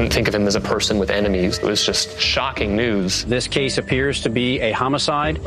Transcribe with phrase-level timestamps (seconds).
[0.00, 1.58] didn't think of him as a person with enemies.
[1.58, 3.24] It was just shocking news.
[3.24, 5.42] This case appears to be a homicide.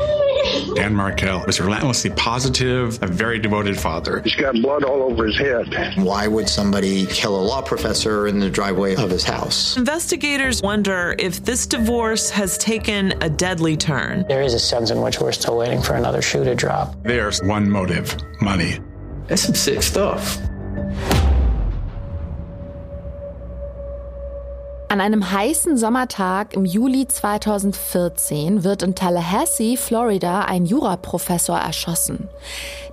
[0.74, 4.20] Dan Markell was relentlessly positive, a very devoted father.
[4.20, 5.94] He's got blood all over his head.
[5.96, 9.76] Why would somebody kill a law professor in the driveway of his house?
[9.76, 14.24] Investigators wonder if this divorce has taken a deadly turn.
[14.28, 16.94] There is a sense in which we're still waiting for another shoe to drop.
[17.02, 18.78] There's one motive money.
[19.26, 20.38] That's some sick stuff.
[24.88, 32.28] An einem heißen Sommertag im Juli 2014 wird in Tallahassee, Florida, ein Juraprofessor erschossen.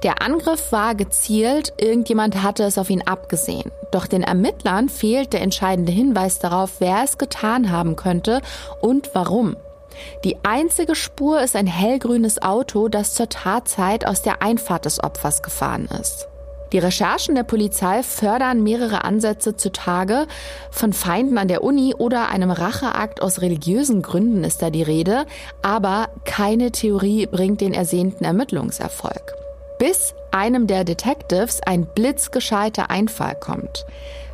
[0.02, 3.72] Der Angriff war gezielt, irgendjemand hatte es auf ihn abgesehen.
[3.92, 8.42] Doch den Ermittlern fehlt der entscheidende Hinweis darauf, wer es getan haben könnte
[8.80, 9.58] und warum.
[10.24, 15.44] Die einzige Spur ist ein hellgrünes Auto, das zur Tatzeit aus der Einfahrt des Opfers
[15.44, 16.28] gefahren ist.
[16.72, 20.28] Die Recherchen der Polizei fördern mehrere Ansätze zutage.
[20.70, 25.26] Von Feinden an der Uni oder einem Racheakt aus religiösen Gründen ist da die Rede,
[25.62, 29.34] aber keine Theorie bringt den ersehnten Ermittlungserfolg.
[29.80, 33.86] Bis einem der Detectives ein blitzgescheiter Einfall kommt.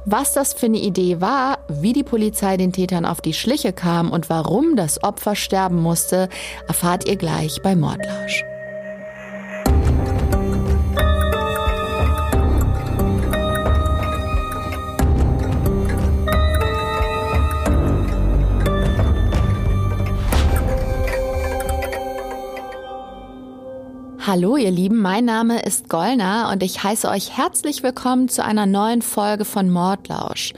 [0.06, 4.12] Was das für eine Idee war, wie die Polizei den Tätern auf die Schliche kam
[4.12, 6.30] und warum das Opfer sterben musste,
[6.68, 8.44] erfahrt ihr gleich bei Mordlausch.
[24.28, 28.66] Hallo ihr Lieben, mein Name ist Gollner und ich heiße euch herzlich willkommen zu einer
[28.66, 30.52] neuen Folge von Mordlausch.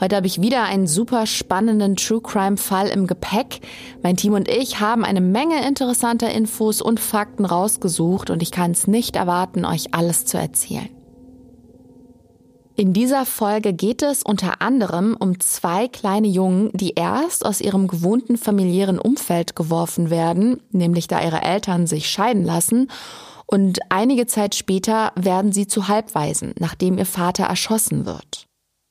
[0.00, 3.60] Heute habe ich wieder einen super spannenden True Crime Fall im Gepäck.
[4.02, 8.72] Mein Team und ich haben eine Menge interessanter Infos und Fakten rausgesucht und ich kann
[8.72, 10.88] es nicht erwarten, euch alles zu erzählen.
[12.74, 17.86] In dieser Folge geht es unter anderem um zwei kleine Jungen, die erst aus ihrem
[17.86, 22.88] gewohnten familiären Umfeld geworfen werden, nämlich da ihre Eltern sich scheiden lassen,
[23.44, 28.46] und einige Zeit später werden sie zu Halbwaisen, nachdem ihr Vater erschossen wird.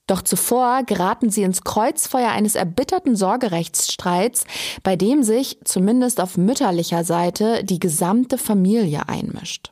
[0.06, 4.44] Doch zuvor geraten sie ins Kreuzfeuer eines erbitterten Sorgerechtsstreits,
[4.84, 9.72] bei dem sich, zumindest auf mütterlicher Seite, die gesamte Familie einmischt.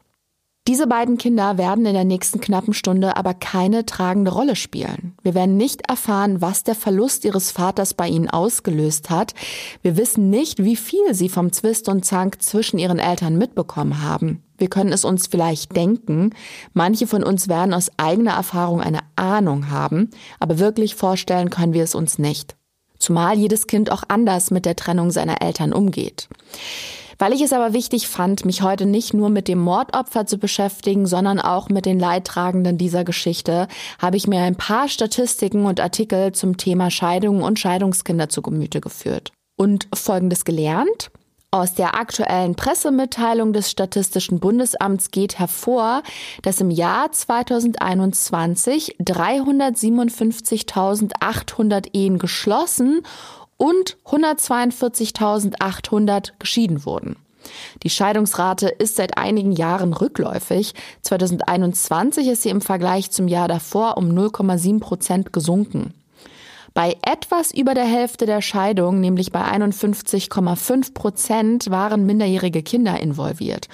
[0.67, 5.15] Diese beiden Kinder werden in der nächsten knappen Stunde aber keine tragende Rolle spielen.
[5.23, 9.33] Wir werden nicht erfahren, was der Verlust ihres Vaters bei ihnen ausgelöst hat.
[9.81, 14.43] Wir wissen nicht, wie viel sie vom Zwist und Zank zwischen ihren Eltern mitbekommen haben.
[14.59, 16.35] Wir können es uns vielleicht denken.
[16.73, 21.83] Manche von uns werden aus eigener Erfahrung eine Ahnung haben, aber wirklich vorstellen können wir
[21.83, 22.55] es uns nicht.
[22.99, 26.27] Zumal jedes Kind auch anders mit der Trennung seiner Eltern umgeht.
[27.19, 31.05] Weil ich es aber wichtig fand, mich heute nicht nur mit dem Mordopfer zu beschäftigen,
[31.05, 33.67] sondern auch mit den Leidtragenden dieser Geschichte,
[34.01, 38.79] habe ich mir ein paar Statistiken und Artikel zum Thema Scheidungen und Scheidungskinder zu Gemüte
[38.79, 39.33] geführt.
[39.57, 41.11] Und Folgendes gelernt.
[41.51, 46.03] Aus der aktuellen Pressemitteilung des Statistischen Bundesamts geht hervor,
[46.43, 53.01] dass im Jahr 2021 357.800 Ehen geschlossen
[53.59, 57.17] und 142.800 geschieden wurden.
[57.83, 60.73] Die Scheidungsrate ist seit einigen Jahren rückläufig.
[61.01, 65.95] 2021 ist sie im Vergleich zum Jahr davor um 0,7 Prozent gesunken.
[66.73, 73.67] Bei etwas über der Hälfte der Scheidungen, nämlich bei 51,5 Prozent, waren minderjährige Kinder involviert.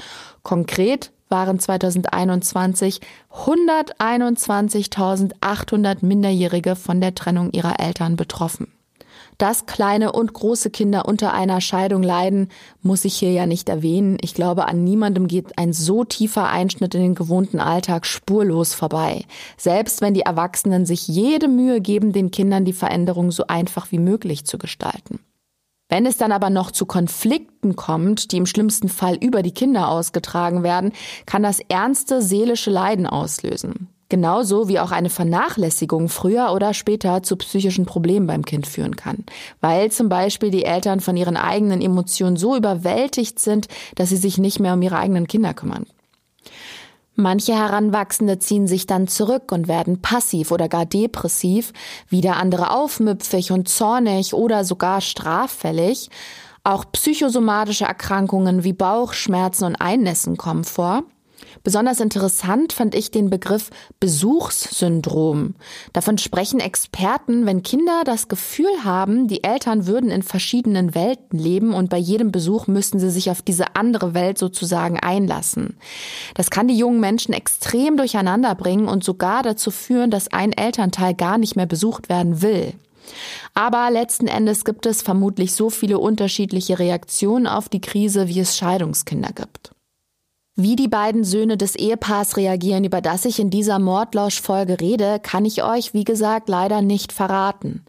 [0.43, 3.01] Konkret waren 2021
[3.33, 8.74] 121.800 Minderjährige von der Trennung ihrer Eltern betroffen.
[9.37, 12.49] Dass kleine und große Kinder unter einer Scheidung leiden,
[12.81, 14.17] muss ich hier ja nicht erwähnen.
[14.21, 19.25] Ich glaube, an niemandem geht ein so tiefer Einschnitt in den gewohnten Alltag spurlos vorbei.
[19.57, 23.99] Selbst wenn die Erwachsenen sich jede Mühe geben, den Kindern die Veränderung so einfach wie
[23.99, 25.19] möglich zu gestalten.
[25.87, 29.89] Wenn es dann aber noch zu Konflikten kommt, die im schlimmsten Fall über die Kinder
[29.89, 30.93] ausgetragen werden,
[31.25, 33.89] kann das ernste seelische Leiden auslösen.
[34.07, 39.23] Genauso wie auch eine Vernachlässigung früher oder später zu psychischen Problemen beim Kind führen kann,
[39.61, 44.37] weil zum Beispiel die Eltern von ihren eigenen Emotionen so überwältigt sind, dass sie sich
[44.37, 45.87] nicht mehr um ihre eigenen Kinder kümmern.
[47.15, 51.71] Manche Heranwachsende ziehen sich dann zurück und werden passiv oder gar depressiv,
[52.09, 56.09] wieder andere aufmüpfig und zornig oder sogar straffällig.
[56.63, 61.03] Auch psychosomatische Erkrankungen wie Bauchschmerzen und Einnässen kommen vor.
[61.63, 63.69] Besonders interessant fand ich den Begriff
[63.99, 65.55] Besuchssyndrom.
[65.93, 71.73] Davon sprechen Experten, wenn Kinder das Gefühl haben, die Eltern würden in verschiedenen Welten leben
[71.73, 75.77] und bei jedem Besuch müssten sie sich auf diese andere Welt sozusagen einlassen.
[76.33, 81.13] Das kann die jungen Menschen extrem durcheinander bringen und sogar dazu führen, dass ein Elternteil
[81.13, 82.73] gar nicht mehr besucht werden will.
[83.53, 88.57] Aber letzten Endes gibt es vermutlich so viele unterschiedliche Reaktionen auf die Krise, wie es
[88.57, 89.74] Scheidungskinder gibt.
[90.57, 95.43] Wie die beiden Söhne des Ehepaars reagieren, über das ich in dieser Mordlausch-Folge rede, kann
[95.43, 97.83] ich euch, wie gesagt, leider nicht verraten.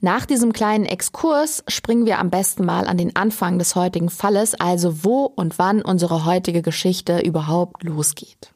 [0.00, 4.54] Nach diesem kleinen Exkurs springen wir am besten mal an den Anfang des heutigen Falles,
[4.54, 8.51] also wo und wann unsere heutige Geschichte überhaupt losgeht.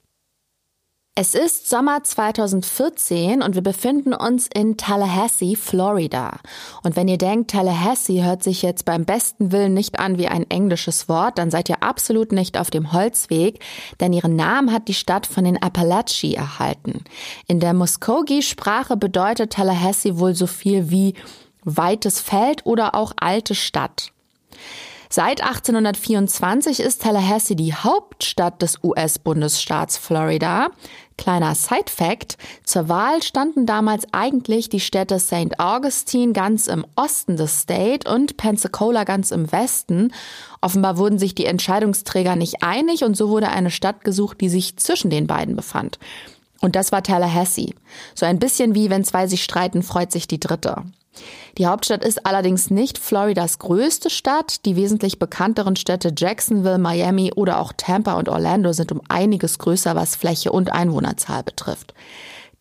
[1.18, 6.40] Es ist Sommer 2014 und wir befinden uns in Tallahassee, Florida.
[6.82, 10.44] Und wenn ihr denkt, Tallahassee hört sich jetzt beim besten Willen nicht an wie ein
[10.50, 13.60] englisches Wort, dann seid ihr absolut nicht auf dem Holzweg,
[13.98, 17.02] denn ihren Namen hat die Stadt von den Appalachi erhalten.
[17.46, 21.14] In der Muskogee-Sprache bedeutet Tallahassee wohl so viel wie
[21.64, 24.12] weites Feld oder auch alte Stadt.
[25.08, 30.68] Seit 1824 ist Tallahassee die Hauptstadt des US-Bundesstaats Florida.
[31.18, 35.58] Kleiner Side-Fact: Zur Wahl standen damals eigentlich die Städte St.
[35.58, 40.12] Augustine ganz im Osten des State und Pensacola ganz im Westen.
[40.60, 44.76] Offenbar wurden sich die Entscheidungsträger nicht einig und so wurde eine Stadt gesucht, die sich
[44.76, 45.98] zwischen den beiden befand.
[46.60, 47.74] Und das war Tallahassee.
[48.14, 50.84] So ein bisschen wie wenn zwei sich streiten, freut sich die dritte.
[51.58, 54.64] Die Hauptstadt ist allerdings nicht Floridas größte Stadt.
[54.66, 59.94] Die wesentlich bekannteren Städte Jacksonville, Miami oder auch Tampa und Orlando sind um einiges größer,
[59.94, 61.94] was Fläche und Einwohnerzahl betrifft.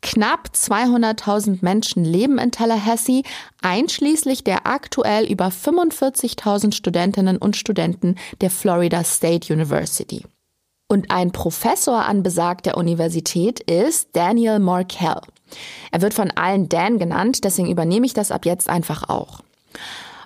[0.02, 3.24] Knapp 200.000 Menschen leben in Tallahassee,
[3.64, 10.24] einschließlich der aktuell über 45.000 Studentinnen und Studenten der Florida State University.
[10.88, 15.22] Und ein Professor an besagter Universität ist Daniel Markell.
[15.92, 19.42] Er wird von allen Dan genannt, deswegen übernehme ich das ab jetzt einfach auch.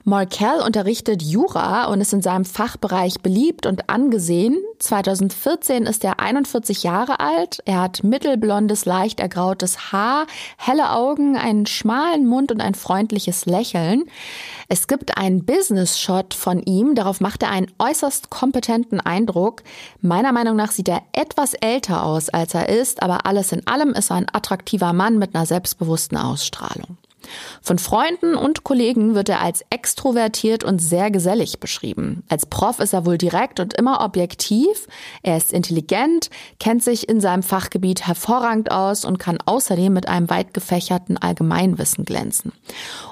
[0.04, 4.58] Markel unterrichtet Jura und ist in seinem Fachbereich beliebt und angesehen.
[4.80, 7.62] 2014 ist er 41 Jahre alt.
[7.66, 10.26] Er hat mittelblondes, leicht ergrautes Haar,
[10.58, 14.04] helle Augen, einen schmalen Mund und ein freundliches Lächeln.
[14.70, 16.96] Es gibt einen Business-Shot von ihm.
[16.96, 19.64] Darauf macht er einen äußerst kompetenten Eindruck.
[20.02, 23.94] Meiner Meinung nach sieht er etwas älter aus, als er ist, aber alles in allem
[23.94, 26.98] ist er ein attraktiver Mann mit einer selbstbewussten Ausstrahlung.
[27.62, 32.24] Von Freunden und Kollegen wird er als extrovertiert und sehr gesellig beschrieben.
[32.30, 34.88] Als Prof ist er wohl direkt und immer objektiv.
[35.24, 36.30] Er ist intelligent,
[36.60, 42.06] kennt sich in seinem Fachgebiet hervorragend aus und kann außerdem mit einem weit gefächerten Allgemeinwissen
[42.06, 42.52] glänzen.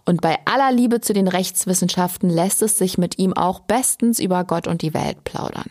[0.06, 4.44] Und bei aller Liebe zu den Rechtswissenschaften lässt es sich mit ihm auch bestens über
[4.44, 5.70] Gott und die Welt plaudern.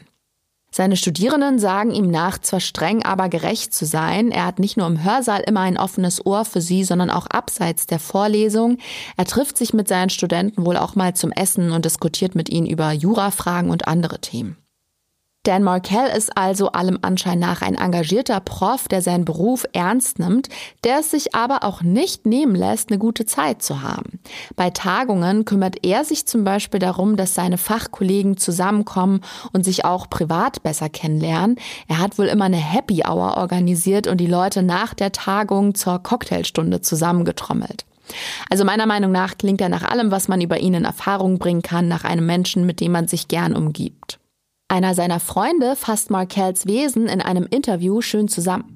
[0.77, 4.31] Seine Studierenden sagen ihm nach, zwar streng, aber gerecht zu sein.
[4.31, 7.87] Er hat nicht nur im Hörsaal immer ein offenes Ohr für sie, sondern auch abseits
[7.87, 8.77] der Vorlesung.
[9.17, 12.67] Er trifft sich mit seinen Studenten wohl auch mal zum Essen und diskutiert mit ihnen
[12.67, 14.59] über Jurafragen und andere Themen.
[15.47, 20.49] Dan Markell ist also allem Anschein nach ein engagierter Prof, der seinen Beruf ernst nimmt,
[20.83, 24.19] der es sich aber auch nicht nehmen lässt, eine gute Zeit zu haben.
[24.57, 29.21] Bei Tagungen kümmert er sich zum Beispiel darum, dass seine Fachkollegen zusammenkommen
[29.53, 31.61] und sich auch privat besser kennenlernen.
[31.87, 36.03] Er hat wohl immer eine Happy Hour organisiert und die Leute nach der Tagung zur
[36.03, 37.85] Cocktailstunde zusammengetrommelt.
[38.51, 41.63] Also meiner Meinung nach klingt er nach allem, was man über ihn in Erfahrung bringen
[41.63, 44.19] kann, nach einem Menschen, mit dem man sich gern umgibt.
[44.69, 48.73] Einer seiner Freunde fasst Markells Wesen in einem Interview schön zusammen.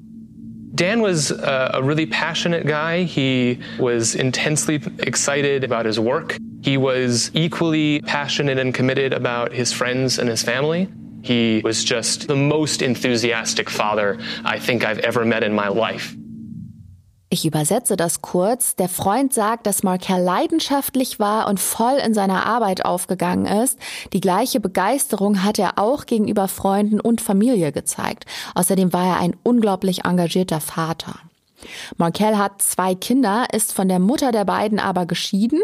[0.72, 3.02] Dan was a, a really passionate guy.
[3.02, 6.38] He was intensely excited about his work.
[6.62, 10.88] He was equally passionate and committed about his friends and his family.
[11.22, 16.14] He was just the most enthusiastic father I think I've ever met in my life.
[17.32, 18.74] Ich übersetze das kurz.
[18.74, 23.78] Der Freund sagt, dass Markel leidenschaftlich war und voll in seiner Arbeit aufgegangen ist.
[24.12, 28.26] Die gleiche Begeisterung hat er auch gegenüber Freunden und Familie gezeigt.
[28.56, 31.20] Außerdem war er ein unglaublich engagierter Vater.
[31.96, 35.60] Markel hat zwei Kinder, ist von der Mutter der beiden aber geschieden.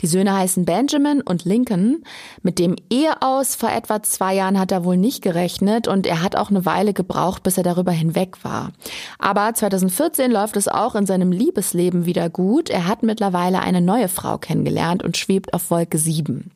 [0.00, 2.04] Die Söhne heißen Benjamin und Lincoln.
[2.42, 6.36] Mit dem Eheaus vor etwa zwei Jahren hat er wohl nicht gerechnet und er hat
[6.36, 8.72] auch eine Weile gebraucht, bis er darüber hinweg war.
[9.18, 12.70] Aber 2014 läuft es auch in seinem Liebesleben wieder gut.
[12.70, 16.50] Er hat mittlerweile eine neue Frau kennengelernt und schwebt auf Wolke 7.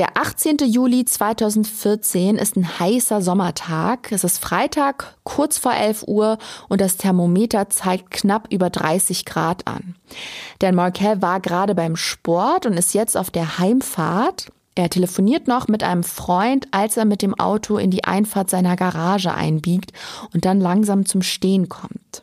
[0.00, 0.56] Der 18.
[0.64, 4.10] Juli 2014 ist ein heißer Sommertag.
[4.12, 6.38] Es ist Freitag, kurz vor 11 Uhr
[6.70, 9.96] und das Thermometer zeigt knapp über 30 Grad an.
[10.62, 14.50] Denn Markel war gerade beim Sport und ist jetzt auf der Heimfahrt.
[14.74, 18.76] Er telefoniert noch mit einem Freund, als er mit dem Auto in die Einfahrt seiner
[18.76, 19.92] Garage einbiegt
[20.32, 22.19] und dann langsam zum Stehen kommt.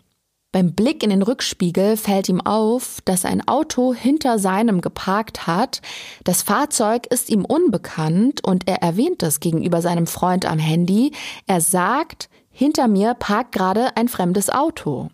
[0.53, 5.81] Beim Blick in den Rückspiegel fällt ihm auf, dass ein Auto hinter seinem geparkt hat.
[6.23, 11.11] Das Fahrzeug ist ihm unbekannt und er erwähnt es gegenüber seinem Freund am Handy.
[11.47, 15.09] Er sagt, hinter mir parkt gerade ein fremdes Auto.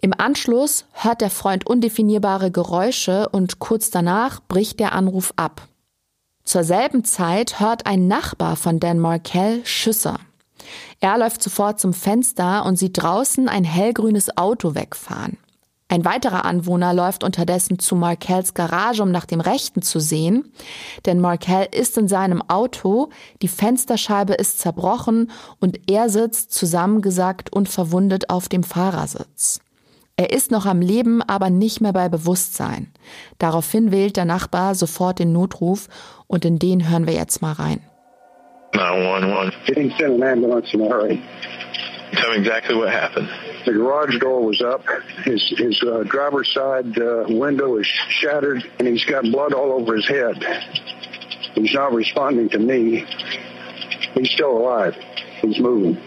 [0.00, 5.68] Im Anschluss hört der Freund undefinierbare Geräusche und kurz danach bricht der Anruf ab.
[6.44, 10.16] Zur selben Zeit hört ein Nachbar von Dan Markell Schüsse.
[11.00, 15.38] Er läuft sofort zum Fenster und sieht draußen ein hellgrünes Auto wegfahren.
[15.90, 20.52] Ein weiterer Anwohner läuft unterdessen zu Markells Garage, um nach dem Rechten zu sehen,
[21.06, 23.08] denn Markell ist in seinem Auto,
[23.40, 29.60] die Fensterscheibe ist zerbrochen und er sitzt zusammengesackt und verwundet auf dem Fahrersitz.
[30.16, 32.92] Er ist noch am Leben, aber nicht mehr bei Bewusstsein.
[33.38, 35.88] Daraufhin wählt der Nachbar sofort den Notruf
[36.26, 37.80] und in den hören wir jetzt mal rein.
[38.74, 39.52] 911.
[39.66, 41.22] Getting sent an ambulance in a hurry.
[42.12, 43.28] Tell me exactly what happened.
[43.66, 44.82] The garage door was up.
[45.24, 49.94] His his uh, driver's side uh, window is shattered, and he's got blood all over
[49.94, 50.36] his head.
[51.54, 53.04] He's not responding to me.
[54.14, 54.94] He's still alive.
[55.42, 56.00] He's moving.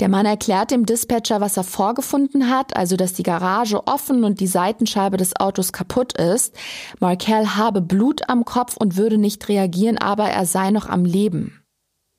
[0.00, 4.38] Der Mann erklärt dem Dispatcher, was er vorgefunden hat, also dass die Garage offen und
[4.38, 6.54] die Seitenscheibe des Autos kaputt ist.
[7.00, 11.60] Markel habe Blut am Kopf und würde nicht reagieren, aber er sei noch am Leben.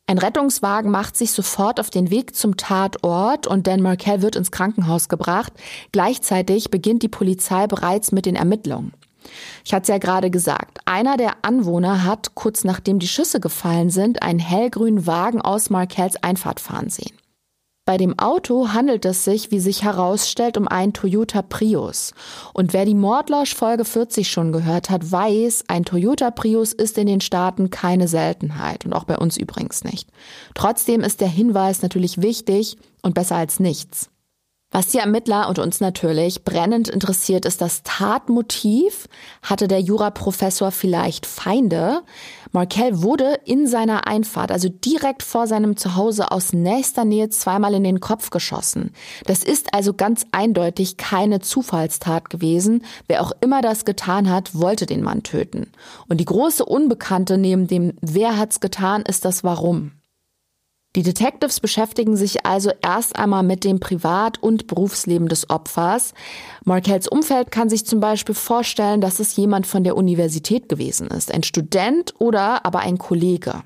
[0.07, 4.51] Ein Rettungswagen macht sich sofort auf den Weg zum Tatort und Dan Markel wird ins
[4.51, 5.53] Krankenhaus gebracht.
[5.91, 8.91] Gleichzeitig beginnt die Polizei bereits mit den Ermittlungen.
[9.63, 13.91] Ich hatte es ja gerade gesagt, einer der Anwohner hat, kurz nachdem die Schüsse gefallen
[13.91, 17.18] sind, einen hellgrünen Wagen aus Markells Einfahrt fahren sehen.
[17.89, 22.13] Bei dem Auto handelt es sich, wie sich herausstellt, um einen Toyota Prius.
[22.53, 27.07] Und wer die Mordlausch Folge 40 schon gehört hat, weiß, ein Toyota Prius ist in
[27.07, 30.07] den Staaten keine Seltenheit und auch bei uns übrigens nicht.
[30.53, 34.11] Trotzdem ist der Hinweis natürlich wichtig und besser als nichts.
[34.71, 39.07] Was die Ermittler und uns natürlich brennend interessiert, ist das Tatmotiv.
[39.41, 42.03] Hatte der Juraprofessor vielleicht Feinde?
[42.51, 47.83] Markel wurde in seiner Einfahrt, also direkt vor seinem Zuhause aus nächster Nähe zweimal in
[47.83, 48.91] den Kopf geschossen.
[49.25, 52.83] Das ist also ganz eindeutig keine Zufallstat gewesen.
[53.07, 55.71] Wer auch immer das getan hat, wollte den Mann töten.
[56.07, 59.91] Und die große Unbekannte neben dem Wer hat's getan, ist das Warum.
[60.99, 66.13] Die Detectives beschäftigen sich also erst einmal mit dem Privat- und Berufsleben des Opfers.
[66.65, 71.33] Markells Umfeld kann sich zum Beispiel vorstellen, dass es jemand von der Universität gewesen ist,
[71.33, 73.63] ein Student oder aber ein Kollege.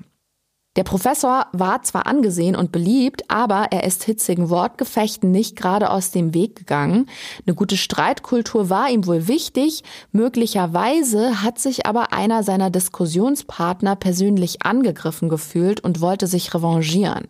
[0.76, 6.10] Der Professor war zwar angesehen und beliebt, aber er ist hitzigen Wortgefechten nicht gerade aus
[6.10, 7.06] dem Weg gegangen.
[7.46, 9.84] Eine gute Streitkultur war ihm wohl wichtig.
[10.10, 17.28] Möglicherweise hat sich aber einer seiner Diskussionspartner persönlich angegriffen gefühlt und wollte sich revanchieren.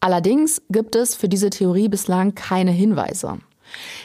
[0.00, 3.38] Allerdings gibt es für diese Theorie bislang keine Hinweise.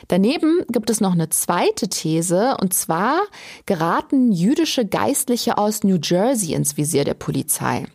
[0.09, 3.21] Daneben gibt es noch eine zweite These, und zwar
[3.65, 7.85] geraten jüdische Geistliche aus New Jersey ins Visier der Polizei.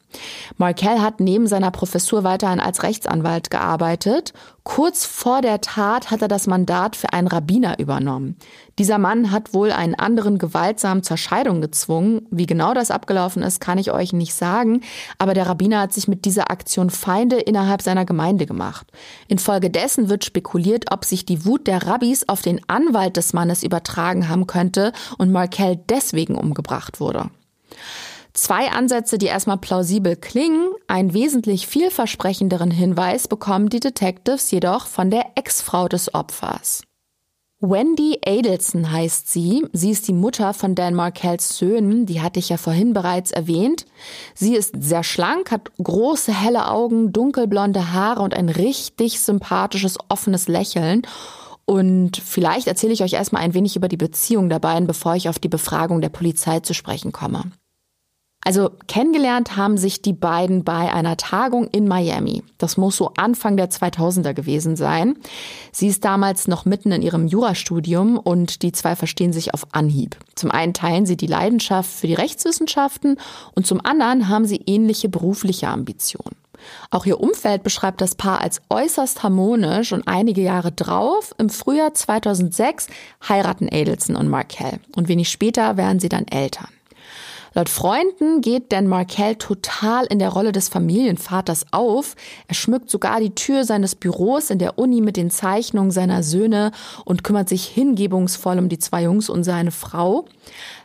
[0.57, 4.33] Markel hat neben seiner Professur weiterhin als Rechtsanwalt gearbeitet.
[4.63, 8.37] Kurz vor der Tat hat er das Mandat für einen Rabbiner übernommen.
[8.79, 12.27] Dieser Mann hat wohl einen anderen gewaltsam zur Scheidung gezwungen.
[12.31, 14.83] Wie genau das abgelaufen ist, kann ich euch nicht sagen.
[15.19, 18.87] Aber der Rabbiner hat sich mit dieser Aktion Feinde innerhalb seiner Gemeinde gemacht.
[19.29, 24.29] Infolgedessen wird spekuliert, ob sich die Wut der Rabbis auf den Anwalt des Mannes übertragen
[24.29, 27.31] haben könnte und Markel deswegen umgebracht wurde.
[28.33, 35.11] Zwei Ansätze, die erstmal plausibel klingen, einen wesentlich vielversprechenderen Hinweis bekommen die Detectives jedoch von
[35.11, 36.83] der Ex-Frau des Opfers.
[37.63, 39.67] Wendy Adelson heißt sie.
[39.75, 42.07] Sie ist die Mutter von Dan Markells Söhnen.
[42.07, 43.85] Die hatte ich ja vorhin bereits erwähnt.
[44.35, 50.49] Sie ist sehr schlank, hat große helle Augen, dunkelblonde Haare und ein richtig sympathisches, offenes
[50.49, 51.03] Lächeln.
[51.67, 55.29] Und vielleicht erzähle ich euch erstmal ein wenig über die Beziehung der beiden, bevor ich
[55.29, 57.53] auf die Befragung der Polizei zu sprechen komme.
[58.43, 62.43] Also kennengelernt haben sich die beiden bei einer Tagung in Miami.
[62.57, 65.17] Das muss so Anfang der 2000er gewesen sein.
[65.73, 70.17] Sie ist damals noch mitten in ihrem Jurastudium und die zwei verstehen sich auf Anhieb.
[70.37, 73.19] Zum einen teilen sie die Leidenschaft für die Rechtswissenschaften
[73.55, 76.37] und zum anderen haben sie ähnliche berufliche Ambitionen.
[76.91, 81.95] Auch ihr Umfeld beschreibt das Paar als äußerst harmonisch und einige Jahre drauf, im Frühjahr
[81.95, 82.89] 2006,
[83.29, 86.69] heiraten Adelson und Markel und wenig später werden sie dann Eltern.
[87.53, 92.15] Laut Freunden geht Dan Markel total in der Rolle des Familienvaters auf.
[92.47, 96.71] Er schmückt sogar die Tür seines Büros in der Uni mit den Zeichnungen seiner Söhne
[97.05, 100.27] und kümmert sich hingebungsvoll um die zwei Jungs und seine Frau.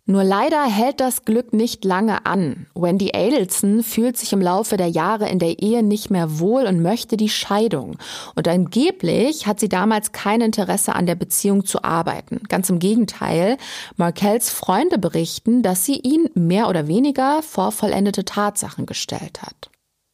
[0.08, 2.68] Nur leider hält das Glück nicht lange an.
[2.76, 6.84] Wendy Adelson fühlt sich im Laufe der Jahre in der Ehe nicht mehr wohl und
[6.84, 7.98] möchte die Scheidung.
[8.36, 12.42] Und angeblich hat sie damals kein Interesse an der Beziehung zu arbeiten.
[12.50, 13.58] Ganz im Gegenteil,
[13.98, 19.70] Markells Freunde berichten, dass sie ihn mehr oder weniger vor vollendete Tatsachen gestellt hat.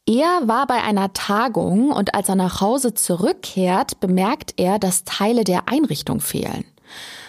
[0.08, 5.44] Er war bei einer Tagung und als er nach Hause zurückkehrt, bemerkt er, dass Teile
[5.44, 6.66] der Einrichtung fehlen.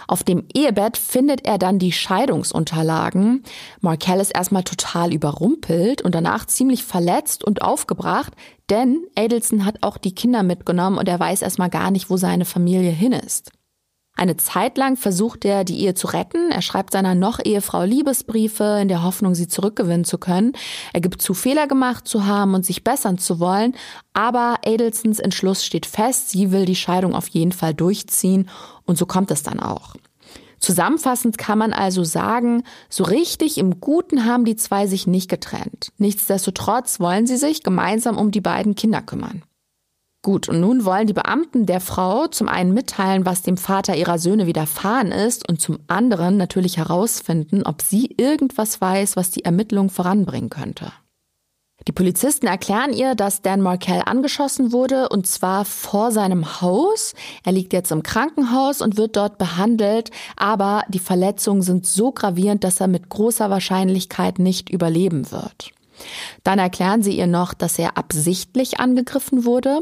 [0.09, 3.45] Auf dem Ehebett findet er dann die Scheidungsunterlagen.
[3.81, 8.33] Markel ist erstmal total überrumpelt und danach ziemlich verletzt und aufgebracht,
[8.69, 12.45] denn Adelson hat auch die Kinder mitgenommen und er weiß erstmal gar nicht, wo seine
[12.45, 13.53] Familie hin ist.
[14.15, 16.51] Eine Zeit lang versucht er, die Ehe zu retten.
[16.51, 20.53] Er schreibt seiner Noch-Ehefrau Liebesbriefe in der Hoffnung, sie zurückgewinnen zu können.
[20.93, 23.75] Er gibt zu, Fehler gemacht zu haben und sich bessern zu wollen.
[24.13, 26.31] Aber Adelsons Entschluss steht fest.
[26.31, 28.49] Sie will die Scheidung auf jeden Fall durchziehen.
[28.85, 29.95] Und so kommt es dann auch.
[30.63, 35.91] Zusammenfassend kann man also sagen, so richtig im Guten haben die zwei sich nicht getrennt.
[35.99, 39.43] Nichtsdestotrotz wollen sie sich gemeinsam um die beiden Kinder kümmern.
[40.25, 44.21] Gut, und nun wollen die Beamten der Frau zum einen mitteilen, was dem Vater ihrer
[44.21, 49.91] Söhne widerfahren ist und zum anderen natürlich herausfinden, ob sie irgendwas weiß, was die Ermittlung
[49.91, 50.93] voranbringen könnte.
[51.89, 57.15] Die Polizisten erklären ihr, dass Dan Markel angeschossen wurde und zwar vor seinem Haus.
[57.43, 62.63] Er liegt jetzt im Krankenhaus und wird dort behandelt, aber die Verletzungen sind so gravierend,
[62.63, 65.73] dass er mit großer Wahrscheinlichkeit nicht überleben wird.
[66.45, 69.81] Dann erklären sie ihr noch, dass er absichtlich angegriffen wurde.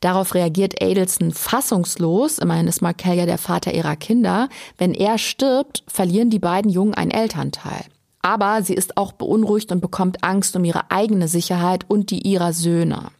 [0.00, 4.48] Darauf reagiert Adelson fassungslos, immerhin ist Markel ja der Vater ihrer Kinder.
[4.78, 7.84] Wenn er stirbt, verlieren die beiden Jungen einen Elternteil.
[8.22, 12.52] Aber sie ist auch beunruhigt und bekommt Angst um ihre eigene Sicherheit und die ihrer
[12.52, 13.10] Söhne.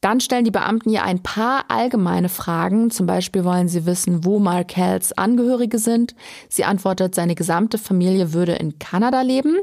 [0.00, 2.90] Dann stellen die Beamten ihr ein paar allgemeine Fragen.
[2.90, 6.14] Zum Beispiel wollen sie wissen, wo Markells Angehörige sind.
[6.48, 9.56] Sie antwortet, seine gesamte Familie würde in Kanada leben.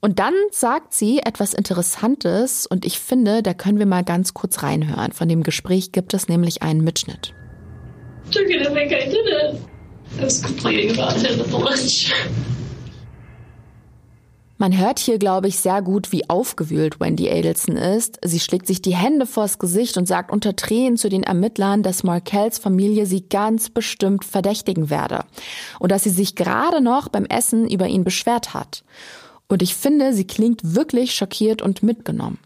[0.00, 4.62] Und dann sagt sie etwas Interessantes und ich finde, da können wir mal ganz kurz
[4.62, 5.12] reinhören.
[5.12, 7.34] Von dem Gespräch gibt es nämlich einen Mitschnitt.
[14.56, 18.18] Man hört hier, glaube ich, sehr gut, wie aufgewühlt Wendy Adelson ist.
[18.22, 22.02] Sie schlägt sich die Hände vors Gesicht und sagt unter Tränen zu den Ermittlern, dass
[22.04, 25.24] Markells Familie sie ganz bestimmt verdächtigen werde
[25.78, 28.84] und dass sie sich gerade noch beim Essen über ihn beschwert hat.
[29.50, 32.38] Und ich finde, sie klingt wirklich schockiert und mitgenommen.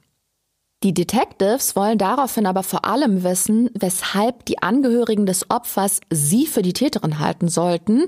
[0.83, 6.61] Die Detectives wollen daraufhin aber vor allem wissen, weshalb die Angehörigen des Opfers sie für
[6.61, 8.05] die Täterin halten sollten.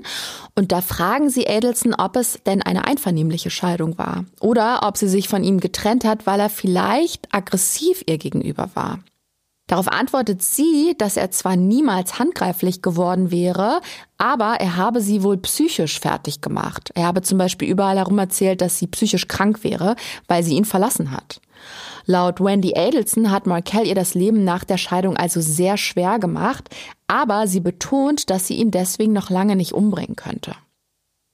[0.55, 5.07] Und da fragen sie Adelson, ob es denn eine einvernehmliche Scheidung war oder ob sie
[5.07, 8.99] sich von ihm getrennt hat, weil er vielleicht aggressiv ihr gegenüber war.
[9.67, 13.81] Darauf antwortet sie, dass er zwar niemals handgreiflich geworden wäre,
[14.17, 16.91] aber er habe sie wohl psychisch fertig gemacht.
[16.95, 20.65] Er habe zum Beispiel überall herum erzählt, dass sie psychisch krank wäre, weil sie ihn
[20.65, 21.41] verlassen hat.
[22.05, 26.69] Laut Wendy Adelson hat Markel ihr das Leben nach der Scheidung also sehr schwer gemacht,
[27.07, 30.55] aber sie betont, dass sie ihn deswegen noch lange nicht umbringen könnte.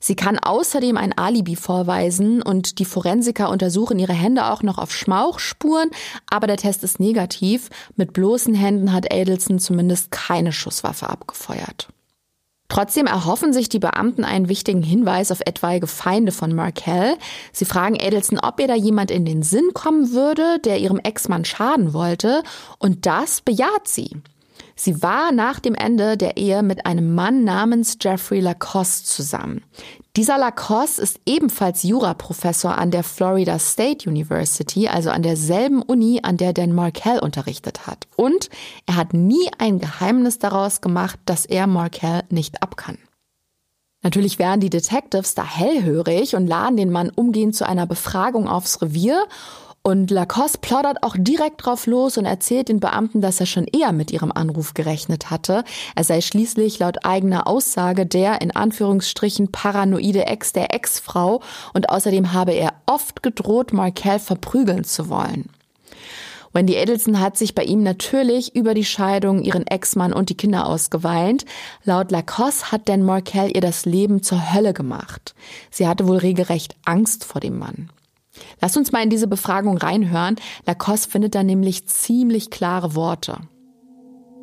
[0.05, 4.91] Sie kann außerdem ein Alibi vorweisen und die Forensiker untersuchen ihre Hände auch noch auf
[4.91, 5.91] Schmauchspuren,
[6.29, 7.69] aber der Test ist negativ.
[7.95, 11.87] Mit bloßen Händen hat Adelson zumindest keine Schusswaffe abgefeuert.
[12.67, 17.15] Trotzdem erhoffen sich die Beamten einen wichtigen Hinweis auf etwaige Feinde von Markel.
[17.53, 21.45] Sie fragen Adelson, ob ihr da jemand in den Sinn kommen würde, der ihrem Ex-Mann
[21.45, 22.43] schaden wollte,
[22.77, 24.17] und das bejaht sie.
[24.75, 29.63] Sie war nach dem Ende der Ehe mit einem Mann namens Jeffrey Lacoste zusammen.
[30.15, 36.37] Dieser Lacoste ist ebenfalls Juraprofessor an der Florida State University, also an derselben Uni, an
[36.37, 38.07] der Dan Markel unterrichtet hat.
[38.15, 38.49] Und
[38.85, 42.97] er hat nie ein Geheimnis daraus gemacht, dass er Markel nicht abkann.
[44.03, 48.81] Natürlich werden die Detectives da hellhörig und laden den Mann umgehend zu einer Befragung aufs
[48.81, 49.25] Revier
[49.83, 53.91] und Lacoste plaudert auch direkt drauf los und erzählt den Beamten, dass er schon eher
[53.91, 55.65] mit ihrem Anruf gerechnet hatte.
[55.95, 61.41] Er sei schließlich laut eigener Aussage der in Anführungsstrichen paranoide Ex der Ex-Frau
[61.73, 65.49] und außerdem habe er oft gedroht, Markel verprügeln zu wollen.
[66.53, 70.67] Wendy Edelson hat sich bei ihm natürlich über die Scheidung, ihren Ex-Mann und die Kinder
[70.67, 71.45] ausgeweint.
[71.83, 75.35] Laut Lacoste hat Dan Markel ihr das Leben zur Hölle gemacht.
[75.71, 77.89] Sie hatte wohl regelrecht Angst vor dem Mann.
[78.61, 80.35] Lass uns mal in diese Befragung reinhören.
[80.65, 83.37] Lacoste findet da nämlich ziemlich klare Worte.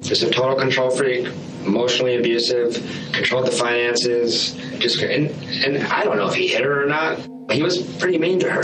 [0.02, 1.30] Just a total control freak,
[1.66, 2.80] emotionally abusive,
[3.12, 5.30] controlled the finances, just and,
[5.62, 7.18] and I don't know if he hit her or not.
[7.50, 8.62] He was pretty mean to her.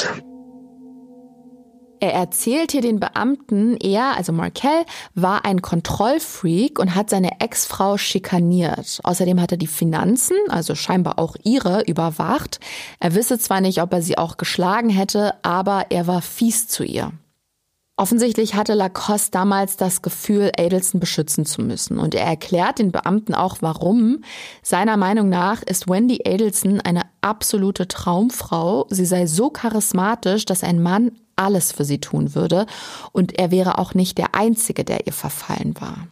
[2.00, 7.96] Er erzählt hier den Beamten, er, also Markel, war ein Kontrollfreak und hat seine Ex-Frau
[7.96, 9.00] schikaniert.
[9.02, 12.60] Außerdem hat er die Finanzen, also scheinbar auch ihre, überwacht.
[13.00, 16.84] Er wisse zwar nicht, ob er sie auch geschlagen hätte, aber er war fies zu
[16.84, 17.12] ihr.
[17.98, 21.98] Offensichtlich hatte Lacoste damals das Gefühl, Adelson beschützen zu müssen.
[21.98, 24.22] Und er erklärt den Beamten auch, warum.
[24.62, 28.86] Seiner Meinung nach ist Wendy Adelson eine absolute Traumfrau.
[28.90, 32.66] Sie sei so charismatisch, dass ein Mann alles für sie tun würde
[33.12, 36.08] und er wäre auch nicht der Einzige, der ihr verfallen war.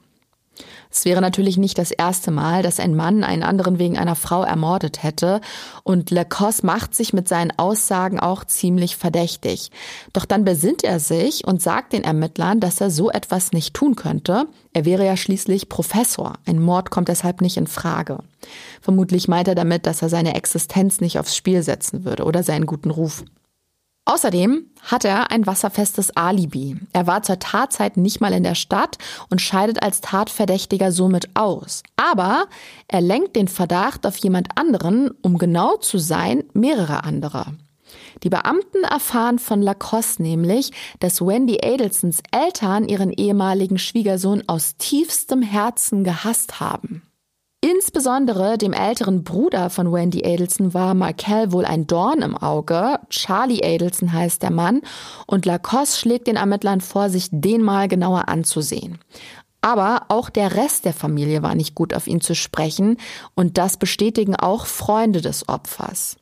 [0.95, 4.45] Es wäre natürlich nicht das erste Mal, dass ein Mann einen anderen wegen einer Frau
[4.45, 5.41] ermordet hätte
[5.83, 9.73] und Lacoste macht sich mit seinen Aussagen auch ziemlich verdächtig.
[10.13, 13.97] Doch dann besinnt er sich und sagt den Ermittlern, dass er so etwas nicht tun
[13.97, 14.47] könnte.
[14.73, 16.35] Er wäre ja schließlich Professor.
[16.47, 18.19] Ein Mord kommt deshalb nicht in Frage.
[18.81, 22.67] Vermutlich meint er damit, dass er seine Existenz nicht aufs Spiel setzen würde oder seinen
[22.67, 23.25] guten Ruf.
[24.07, 26.77] Außerdem hat er ein wasserfestes Alibi.
[26.93, 28.99] Er war zur Tatzeit nicht mal in der Stadt
[29.31, 31.83] und scheidet als Tatverdächtiger somit aus.
[31.97, 32.47] Aber
[32.87, 37.47] er lenkt den Verdacht auf jemand anderen, um genau zu sein, mehrere andere.
[38.23, 45.40] Die Beamten erfahren von Lacoste nämlich, dass Wendy Adelsons Eltern ihren ehemaligen Schwiegersohn aus tiefstem
[45.40, 47.03] Herzen gehasst haben.
[47.64, 52.98] Insbesondere dem älteren Bruder von Wendy Adelson war Markel wohl ein Dorn im Auge.
[53.09, 54.83] Charlie Adelson heißt der Mann
[55.27, 58.98] und Lacoste schlägt den Ermittlern vor, sich den mal genauer anzusehen.
[59.62, 62.98] Aber auch der Rest der Familie war nicht gut auf ihn zu sprechen
[63.35, 66.18] und das bestätigen auch Freunde des Opfers.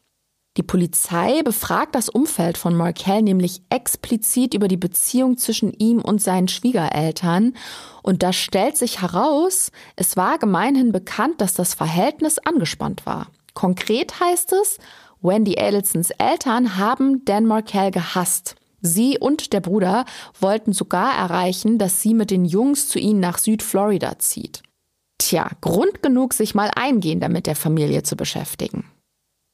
[0.58, 6.20] Die Polizei befragt das Umfeld von Markel nämlich explizit über die Beziehung zwischen ihm und
[6.20, 7.54] seinen Schwiegereltern.
[8.02, 13.28] Und da stellt sich heraus, es war gemeinhin bekannt, dass das Verhältnis angespannt war.
[13.54, 14.78] Konkret heißt es,
[15.22, 18.56] Wendy Adelsons Eltern haben Dan Markel gehasst.
[18.82, 20.04] Sie und der Bruder
[20.38, 24.62] wollten sogar erreichen, dass sie mit den Jungs zu ihnen nach Südflorida zieht.
[25.18, 28.84] Tja, Grund genug, sich mal eingehender mit der Familie zu beschäftigen.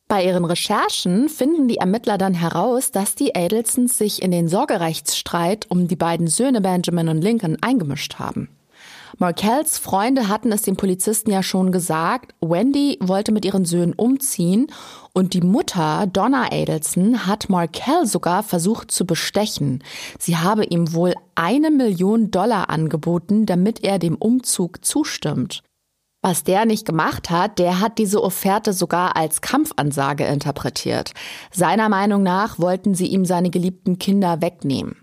[0.09, 5.67] Bei ihren Recherchen finden die Ermittler dann heraus, dass die Adelsons sich in den Sorgerechtsstreit
[5.69, 8.49] um die beiden Söhne Benjamin und Lincoln eingemischt haben.
[9.19, 14.69] Markells Freunde hatten es dem Polizisten ja schon gesagt, Wendy wollte mit ihren Söhnen umziehen
[15.13, 19.83] und die Mutter, Donna Adelson, hat Markel sogar versucht zu bestechen.
[20.19, 25.63] Sie habe ihm wohl eine Million Dollar angeboten, damit er dem Umzug zustimmt.
[26.21, 31.13] Was der nicht gemacht hat, der hat diese Offerte sogar als Kampfansage interpretiert.
[31.53, 34.97] Seiner Meinung nach wollten sie ihm seine geliebten Kinder wegnehmen.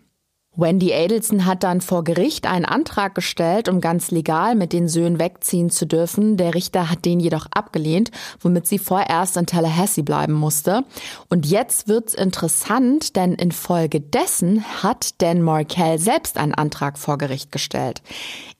[0.58, 5.20] Wendy Adelson hat dann vor Gericht einen Antrag gestellt, um ganz legal mit den Söhnen
[5.20, 6.38] wegziehen zu dürfen.
[6.38, 10.84] Der Richter hat den jedoch abgelehnt, womit sie vorerst in Tallahassee bleiben musste.
[11.30, 18.02] Und jetzt wird's interessant, denn infolgedessen hat Dan Markel selbst einen Antrag vor Gericht gestellt.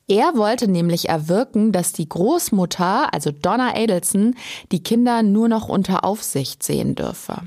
[0.08, 4.36] Er wollte nämlich erwirken, dass die Großmutter, also Donna Adelson,
[4.70, 7.42] die Kinder nur noch unter Aufsicht sehen dürfe.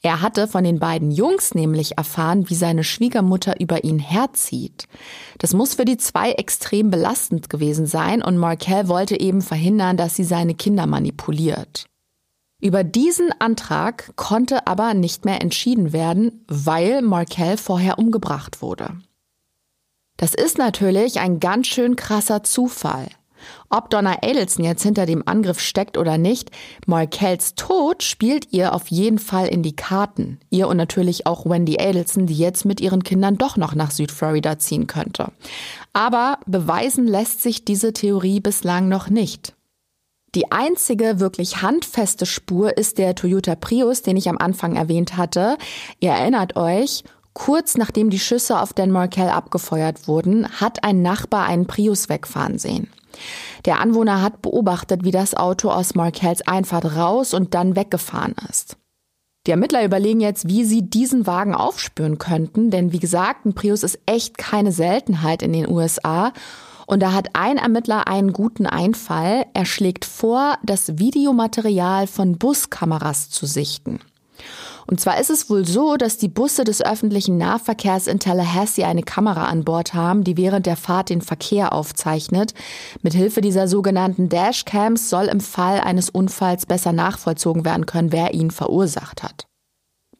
[0.00, 4.88] Er hatte von den beiden Jungs nämlich erfahren, wie seine Schwiegermutter über ihn herzieht.
[5.36, 10.14] Das muss für die zwei extrem belastend gewesen sein und Markel wollte eben verhindern, dass
[10.14, 11.84] sie seine Kinder manipuliert.
[12.58, 18.96] Über diesen Antrag konnte aber nicht mehr entschieden werden, weil Markel vorher umgebracht wurde.
[20.18, 23.06] Das ist natürlich ein ganz schön krasser Zufall.
[23.70, 26.50] Ob Donna Adelson jetzt hinter dem Angriff steckt oder nicht,
[26.86, 30.40] Markells Tod spielt ihr auf jeden Fall in die Karten.
[30.50, 34.58] Ihr und natürlich auch Wendy Adelson, die jetzt mit ihren Kindern doch noch nach Südflorida
[34.58, 35.30] ziehen könnte.
[35.92, 39.54] Aber beweisen lässt sich diese Theorie bislang noch nicht.
[40.34, 45.56] Die einzige wirklich handfeste Spur ist der Toyota Prius, den ich am Anfang erwähnt hatte.
[46.00, 47.04] Ihr erinnert euch,
[47.38, 52.58] Kurz nachdem die Schüsse auf Dan Markel abgefeuert wurden, hat ein Nachbar einen Prius wegfahren
[52.58, 52.90] sehen.
[53.64, 58.76] Der Anwohner hat beobachtet, wie das Auto aus Markells Einfahrt raus und dann weggefahren ist.
[59.46, 63.84] Die Ermittler überlegen jetzt, wie sie diesen Wagen aufspüren könnten, denn wie gesagt, ein Prius
[63.84, 66.32] ist echt keine Seltenheit in den USA.
[66.86, 69.46] Und da hat ein Ermittler einen guten Einfall.
[69.54, 74.00] Er schlägt vor, das Videomaterial von Buskameras zu sichten.
[74.90, 79.02] Und zwar ist es wohl so, dass die Busse des öffentlichen Nahverkehrs in Tallahassee eine
[79.02, 82.54] Kamera an Bord haben, die während der Fahrt den Verkehr aufzeichnet.
[83.02, 88.50] Mithilfe dieser sogenannten Dashcams soll im Fall eines Unfalls besser nachvollzogen werden können, wer ihn
[88.50, 89.46] verursacht hat.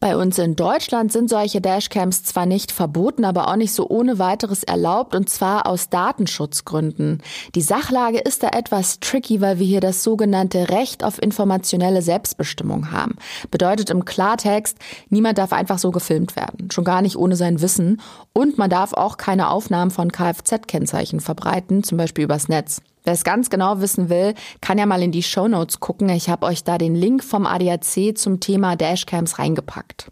[0.01, 4.17] Bei uns in Deutschland sind solche Dashcams zwar nicht verboten, aber auch nicht so ohne
[4.17, 7.21] weiteres erlaubt und zwar aus Datenschutzgründen.
[7.53, 12.93] Die Sachlage ist da etwas tricky, weil wir hier das sogenannte Recht auf informationelle Selbstbestimmung
[12.93, 13.17] haben.
[13.51, 14.77] Bedeutet im Klartext,
[15.09, 17.99] niemand darf einfach so gefilmt werden, schon gar nicht ohne sein Wissen
[18.31, 22.81] und man darf auch keine Aufnahmen von Kfz-Kennzeichen verbreiten, zum Beispiel übers Netz.
[23.03, 26.09] Wer es ganz genau wissen will, kann ja mal in die Show Notes gucken.
[26.09, 30.11] Ich habe euch da den Link vom ADAC zum Thema Dashcams reingepackt.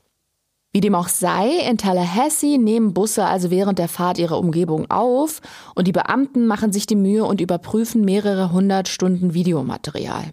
[0.73, 5.41] Wie dem auch sei, in Tallahassee nehmen Busse also während der Fahrt ihre Umgebung auf
[5.76, 10.26] und die Beamten machen sich die Mühe und überprüfen mehrere hundert Stunden Videomaterial.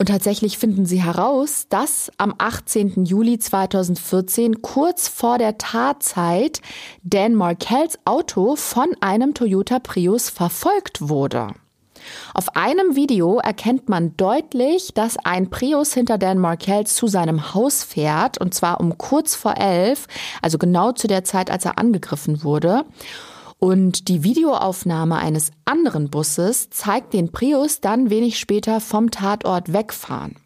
[0.00, 3.04] Und tatsächlich finden sie heraus, dass am 18.
[3.04, 6.62] Juli 2014, kurz vor der Tatzeit,
[7.02, 11.48] Dan Markells Auto von einem Toyota Prius verfolgt wurde.
[12.34, 17.82] Auf einem Video erkennt man deutlich, dass ein Prius hinter Dan Markel zu seinem Haus
[17.82, 20.06] fährt, und zwar um kurz vor elf,
[20.42, 22.84] also genau zu der Zeit, als er angegriffen wurde.
[23.58, 30.36] Und die Videoaufnahme eines anderen Busses zeigt den Prius dann wenig später vom Tatort wegfahren.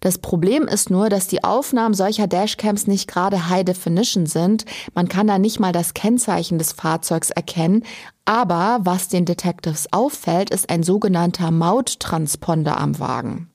[0.00, 4.64] Das Problem ist nur, dass die Aufnahmen solcher Dashcams nicht gerade High Definition sind.
[4.94, 7.84] Man kann da nicht mal das Kennzeichen des Fahrzeugs erkennen.
[8.24, 13.50] Aber was den Detectives auffällt, ist ein sogenannter Mauttransponder am Wagen.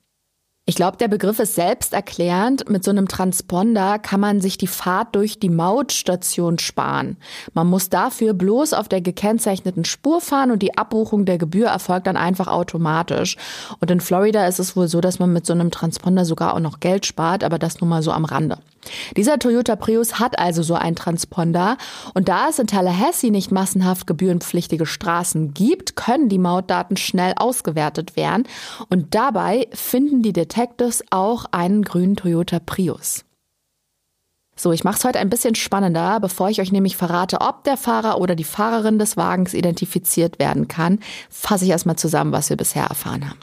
[0.65, 2.69] Ich glaube, der Begriff ist selbsterklärend.
[2.69, 7.17] Mit so einem Transponder kann man sich die Fahrt durch die Mautstation sparen.
[7.53, 12.07] Man muss dafür bloß auf der gekennzeichneten Spur fahren und die Abbuchung der Gebühr erfolgt
[12.07, 13.35] dann einfach automatisch.
[13.81, 16.61] Und in Florida ist es wohl so, dass man mit so einem Transponder sogar auch
[16.61, 18.57] noch Geld spart, aber das nur mal so am Rande.
[19.15, 21.77] Dieser Toyota Prius hat also so einen Transponder
[22.13, 28.15] und da es in Tallahassee nicht massenhaft gebührenpflichtige Straßen gibt, können die Mautdaten schnell ausgewertet
[28.15, 28.43] werden
[28.89, 33.25] und dabei finden die Detectives auch einen grünen Toyota Prius.
[34.55, 37.75] So, ich mache es heute ein bisschen spannender, bevor ich euch nämlich verrate, ob der
[37.75, 40.99] Fahrer oder die Fahrerin des Wagens identifiziert werden kann,
[41.31, 43.39] fasse ich erstmal zusammen, was wir bisher erfahren haben.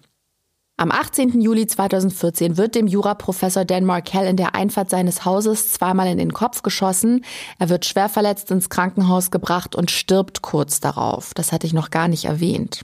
[0.81, 1.43] Am 18.
[1.43, 6.33] Juli 2014 wird dem Juraprofessor Dan Markell in der Einfahrt seines Hauses zweimal in den
[6.33, 7.23] Kopf geschossen.
[7.59, 11.35] Er wird schwer verletzt ins Krankenhaus gebracht und stirbt kurz darauf.
[11.35, 12.81] Das hatte ich noch gar nicht erwähnt.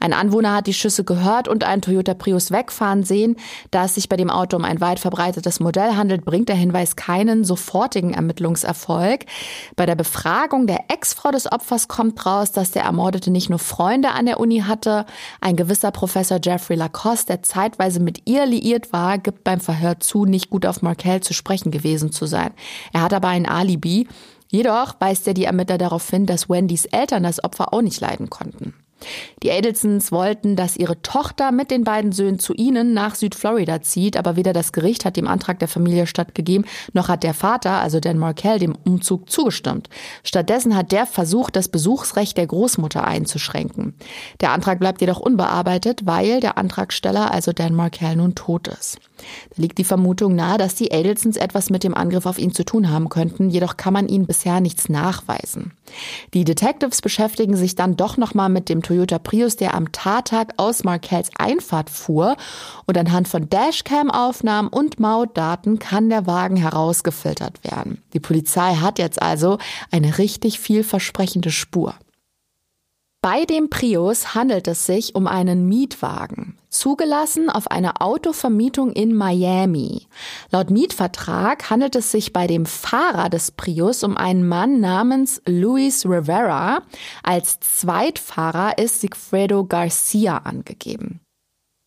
[0.00, 3.36] Ein Anwohner hat die Schüsse gehört und einen Toyota Prius wegfahren sehen.
[3.70, 6.96] Da es sich bei dem Auto um ein weit verbreitetes Modell handelt, bringt der Hinweis
[6.96, 9.26] keinen sofortigen Ermittlungserfolg.
[9.76, 14.12] Bei der Befragung der Ex-Frau des Opfers kommt raus, dass der Ermordete nicht nur Freunde
[14.12, 15.04] an der Uni hatte.
[15.42, 20.24] Ein gewisser Professor Jeffrey Lacoste der zeitweise mit ihr liiert war, gibt beim Verhör zu,
[20.24, 22.52] nicht gut auf Markel zu sprechen gewesen zu sein.
[22.92, 24.08] Er hat aber ein Alibi.
[24.48, 28.30] Jedoch weist er die Ermittler darauf hin, dass Wendys Eltern das Opfer auch nicht leiden
[28.30, 28.74] konnten.
[29.42, 34.16] Die Adelsons wollten, dass ihre Tochter mit den beiden Söhnen zu ihnen nach Südflorida zieht,
[34.16, 38.00] aber weder das Gericht hat dem Antrag der Familie stattgegeben, noch hat der Vater, also
[38.00, 39.88] Dan Markell, dem Umzug zugestimmt.
[40.24, 43.94] Stattdessen hat der versucht, das Besuchsrecht der Großmutter einzuschränken.
[44.40, 48.98] Der Antrag bleibt jedoch unbearbeitet, weil der Antragsteller, also Dan Markell, nun tot ist.
[49.16, 52.64] Da liegt die Vermutung nahe, dass die Adelsons etwas mit dem Angriff auf ihn zu
[52.64, 55.72] tun haben könnten, jedoch kann man ihnen bisher nichts nachweisen.
[56.34, 60.84] Die Detectives beschäftigen sich dann doch nochmal mit dem Toyota Prius, der am Tattag aus
[60.84, 62.36] Markells Einfahrt fuhr
[62.86, 68.02] und anhand von Dashcam-Aufnahmen und Mautdaten kann der Wagen herausgefiltert werden.
[68.12, 69.58] Die Polizei hat jetzt also
[69.90, 71.94] eine richtig vielversprechende Spur.
[73.28, 80.06] Bei dem Prius handelt es sich um einen Mietwagen, zugelassen auf einer Autovermietung in Miami.
[80.52, 86.06] Laut Mietvertrag handelt es sich bei dem Fahrer des Prius um einen Mann namens Luis
[86.06, 86.84] Rivera.
[87.24, 91.18] Als Zweitfahrer ist Sigfredo Garcia angegeben.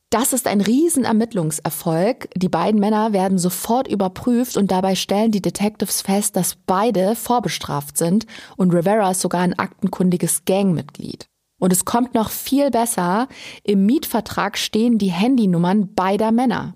[0.10, 2.30] Das ist ein Riesenermittlungserfolg.
[2.36, 7.98] Die beiden Männer werden sofort überprüft und dabei stellen die Detectives fest, dass beide vorbestraft
[7.98, 8.26] sind
[8.58, 11.29] und Rivera ist sogar ein aktenkundiges Gangmitglied.
[11.60, 13.28] Und es kommt noch viel besser,
[13.64, 16.74] im Mietvertrag stehen die Handynummern beider Männer.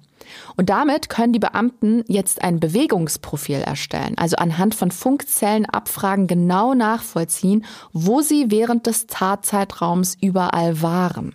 [0.55, 7.65] Und damit können die Beamten jetzt ein Bewegungsprofil erstellen, also anhand von Funkzellenabfragen genau nachvollziehen,
[7.91, 11.33] wo sie während des Tatzeitraums überall waren.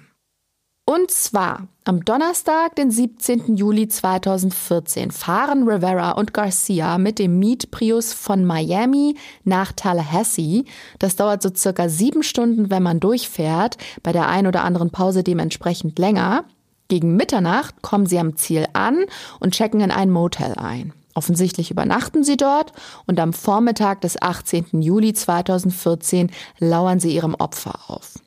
[0.85, 3.57] Und zwar am Donnerstag, den 17.
[3.57, 10.67] Juli 2014, fahren Rivera und Garcia mit dem Meet Prius von Miami nach Tallahassee.
[10.99, 15.23] Das dauert so circa sieben Stunden, wenn man durchfährt, bei der ein oder anderen Pause
[15.23, 16.45] dementsprechend länger.
[16.89, 19.07] Gegen Mitternacht kommen sie am Ziel an
[19.41, 20.93] und checken in ein Motel ein.
[21.15, 22.75] Offensichtlich übernachten sie dort
[23.07, 24.83] und am Vormittag des 18.
[24.83, 28.19] Juli 2014 lauern sie ihrem Opfer auf.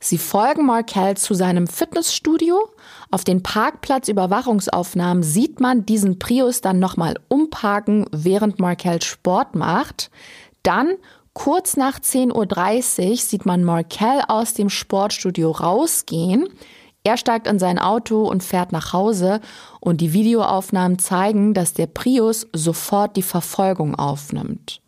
[0.00, 2.70] Sie folgen Markel zu seinem Fitnessstudio.
[3.10, 10.10] Auf den Parkplatzüberwachungsaufnahmen sieht man diesen Prius dann nochmal umparken, während Markel Sport macht.
[10.62, 10.92] Dann
[11.32, 16.48] kurz nach 10.30 Uhr sieht man Markel aus dem Sportstudio rausgehen.
[17.02, 19.40] Er steigt in sein Auto und fährt nach Hause
[19.80, 24.82] und die Videoaufnahmen zeigen, dass der Prius sofort die Verfolgung aufnimmt.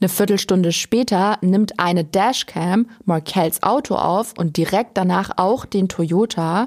[0.00, 6.66] Eine Viertelstunde später nimmt eine Dashcam Markells Auto auf und direkt danach auch den Toyota.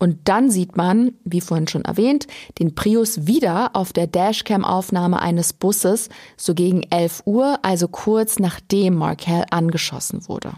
[0.00, 2.26] Und dann sieht man, wie vorhin schon erwähnt,
[2.58, 6.08] den Prius wieder auf der Dashcam-Aufnahme eines Busses,
[6.38, 10.54] so gegen 11 Uhr, also kurz nachdem Markel angeschossen wurde.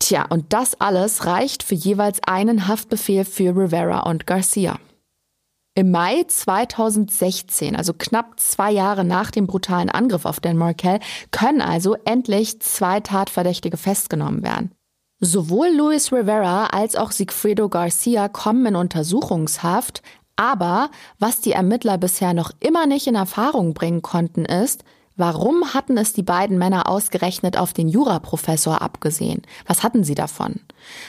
[0.00, 4.78] Tja, und das alles reicht für jeweils einen Haftbefehl für Rivera und Garcia.
[5.76, 10.98] Im Mai 2016, also knapp zwei Jahre nach dem brutalen Angriff auf Dan Markel,
[11.30, 14.72] können also endlich zwei Tatverdächtige festgenommen werden.
[15.20, 20.02] Sowohl Luis Rivera als auch Sigfredo Garcia kommen in Untersuchungshaft,
[20.36, 24.84] aber was die Ermittler bisher noch immer nicht in Erfahrung bringen konnten, ist,
[25.18, 29.40] Warum hatten es die beiden Männer ausgerechnet auf den Juraprofessor abgesehen?
[29.66, 30.60] Was hatten sie davon?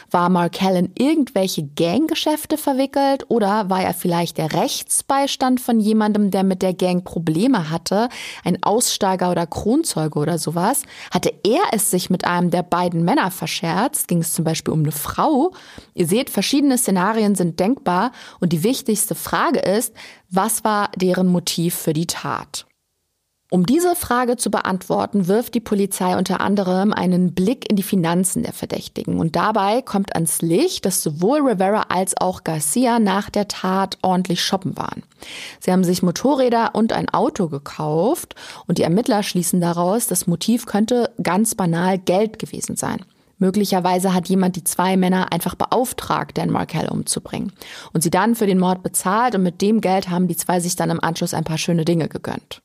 [0.10, 6.43] War Markel in irgendwelche Ganggeschäfte verwickelt oder war er vielleicht der Rechtsbeistand von jemandem, der
[6.43, 8.08] mit der Gang Probleme hatte,
[8.46, 10.84] ein Aussteiger oder Kronzeuge oder sowas?
[11.12, 14.08] Hatte er es sich mit einem der beiden Männer verscherzt?
[14.08, 15.52] Ging es zum Beispiel um eine Frau?
[15.96, 19.93] Ihr seht, verschiedene Szenarien sind denkbar und die wichtigste Frage ist,
[20.30, 22.67] was war deren Motiv für die Tat?
[23.49, 28.43] Um diese Frage zu beantworten, wirft die Polizei unter anderem einen Blick in die Finanzen
[28.43, 29.19] der Verdächtigen.
[29.19, 34.43] Und dabei kommt ans Licht, dass sowohl Rivera als auch Garcia nach der Tat ordentlich
[34.43, 35.03] shoppen waren.
[35.62, 38.36] Sie haben sich Motorräder und ein Auto gekauft
[38.67, 42.99] und die Ermittler schließen daraus, das Motiv könnte ganz banal Geld gewesen sein.
[43.39, 47.53] Möglicherweise hat jemand die zwei Männer einfach beauftragt, Dan Markel umzubringen
[47.93, 50.75] und sie dann für den Mord bezahlt und mit dem Geld haben die zwei sich
[50.75, 52.62] dann im Anschluss ein paar schöne Dinge gegönnt.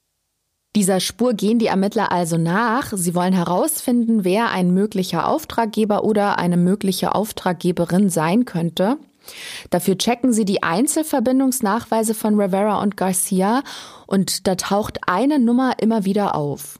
[0.74, 2.92] Dieser Spur gehen die Ermittler also nach.
[2.94, 8.96] Sie wollen herausfinden, wer ein möglicher Auftraggeber oder eine mögliche Auftraggeberin sein könnte.
[9.68, 13.62] Dafür checken sie die Einzelverbindungsnachweise von Rivera und Garcia
[14.06, 16.78] und da taucht eine Nummer immer wieder auf.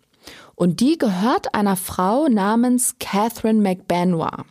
[0.55, 4.45] Und die gehört einer Frau namens Catherine McBenoit.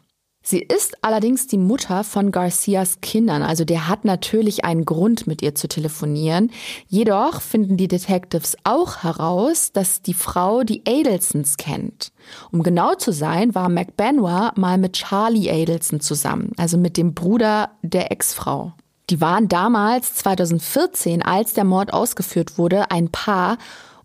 [0.44, 5.44] Sie ist allerdings die Mutter von Garcias Kindern, also der hat natürlich einen Grund, mit
[5.44, 6.52] ihr zu telefonieren.
[6.88, 12.12] Jedoch finden die Detectives auch heraus, dass die Frau die Adelsons kennt.
[12.52, 17.72] Um genau zu sein, war McBenoit mal mit Charlie Adelson zusammen, also mit dem Bruder
[17.84, 18.74] der Ex-Frau.
[19.12, 23.58] Die waren damals 2014, als der Mord ausgeführt wurde, ein Paar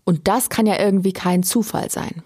[0.03, 2.23] und das kann ja irgendwie kein Zufall sein.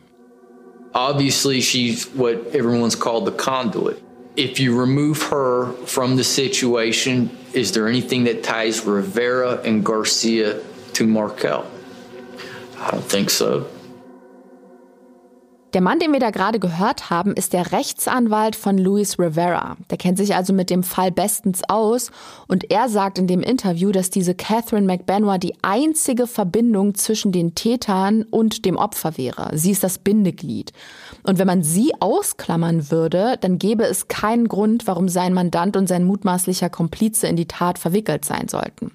[0.94, 4.02] Obviously, she's what everyone's called the conduit.
[4.36, 10.62] If you remove her from the situation, is there anything that ties Rivera and Garcia
[10.94, 11.70] to Markel?
[12.78, 13.68] I don't think so.
[15.74, 19.78] Der Mann, den wir da gerade gehört haben, ist der Rechtsanwalt von Luis Rivera.
[19.90, 22.12] Der kennt sich also mit dem Fall bestens aus
[22.50, 27.56] und er sagt in dem Interview, dass diese Catherine McBenoit die einzige Verbindung zwischen den
[27.56, 29.52] Tätern und dem Opfer wäre.
[29.54, 30.74] Sie ist das Bindeglied.
[31.24, 35.88] Und wenn man sie ausklammern würde, dann gäbe es keinen Grund, warum sein Mandant und
[35.88, 38.92] sein mutmaßlicher Komplize in die Tat verwickelt sein sollten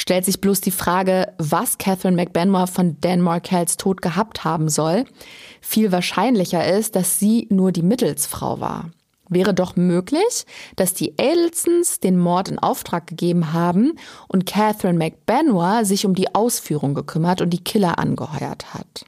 [0.00, 5.04] stellt sich bloß die Frage, was Catherine McBenoit von Dan Markells Tod gehabt haben soll.
[5.60, 8.90] Viel wahrscheinlicher ist, dass sie nur die Mittelsfrau war.
[9.28, 10.44] Wäre doch möglich,
[10.74, 13.92] dass die Adelsons den Mord in Auftrag gegeben haben
[14.26, 19.04] und Catherine McBenoit sich um die Ausführung gekümmert und die Killer angeheuert hat.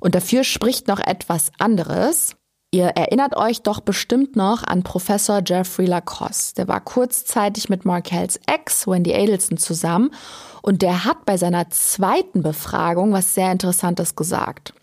[0.00, 2.34] Und dafür spricht noch etwas anderes.
[2.72, 6.56] Ihr erinnert euch doch bestimmt noch an Professor Jeffrey Lacoste.
[6.56, 10.10] Der war kurzzeitig mit Markells Ex, Wendy Adelson, zusammen
[10.60, 14.74] und der hat bei seiner zweiten Befragung was sehr Interessantes gesagt.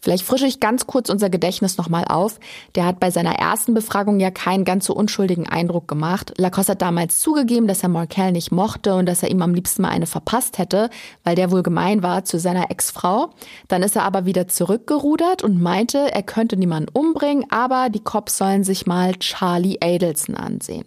[0.00, 2.38] Vielleicht frische ich ganz kurz unser Gedächtnis nochmal auf.
[2.74, 6.32] Der hat bei seiner ersten Befragung ja keinen ganz so unschuldigen Eindruck gemacht.
[6.36, 9.82] Lacoste hat damals zugegeben, dass er Markel nicht mochte und dass er ihm am liebsten
[9.82, 10.90] mal eine verpasst hätte,
[11.24, 13.30] weil der wohl gemein war zu seiner Ex-Frau.
[13.68, 18.38] Dann ist er aber wieder zurückgerudert und meinte, er könnte niemanden umbringen, aber die Cops
[18.38, 20.84] sollen sich mal Charlie Adelson ansehen.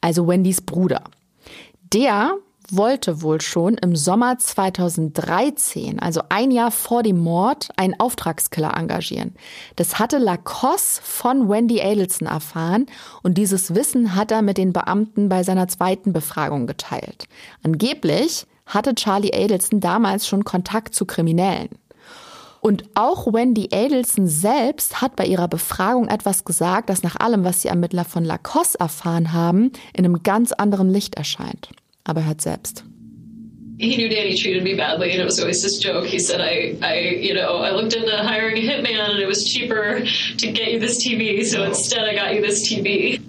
[0.00, 1.04] Also Wendys Bruder.
[1.92, 2.34] Der
[2.70, 9.34] wollte wohl schon im Sommer 2013, also ein Jahr vor dem Mord, einen Auftragskiller engagieren.
[9.76, 12.86] Das hatte Lacoste von Wendy Adelson erfahren
[13.22, 17.28] und dieses Wissen hat er mit den Beamten bei seiner zweiten Befragung geteilt.
[17.62, 21.70] Angeblich hatte Charlie Adelson damals schon Kontakt zu Kriminellen.
[22.60, 27.60] Und auch Wendy Adelson selbst hat bei ihrer Befragung etwas gesagt, das nach allem, was
[27.60, 31.68] die Ermittler von Lacoste erfahren haben, in einem ganz anderen Licht erscheint
[32.04, 32.84] aber hört selbst.
[33.76, 36.06] He knew Danny treated me badly, and it was always this joke.
[36.06, 39.44] He said, "I, I, you know, I looked into hiring a hitman, and it was
[39.44, 40.00] cheaper
[40.38, 43.20] to get you this TV, so instead I got you this TV."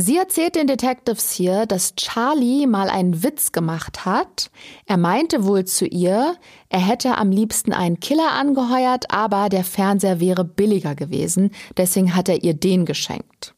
[0.00, 4.48] Sie erzählt den Detectives hier, dass Charlie mal einen Witz gemacht hat.
[4.86, 6.36] Er meinte wohl zu ihr,
[6.68, 12.28] er hätte am liebsten einen Killer angeheuert, aber der Fernseher wäre billiger gewesen, deswegen hat
[12.28, 13.56] er ihr den geschenkt.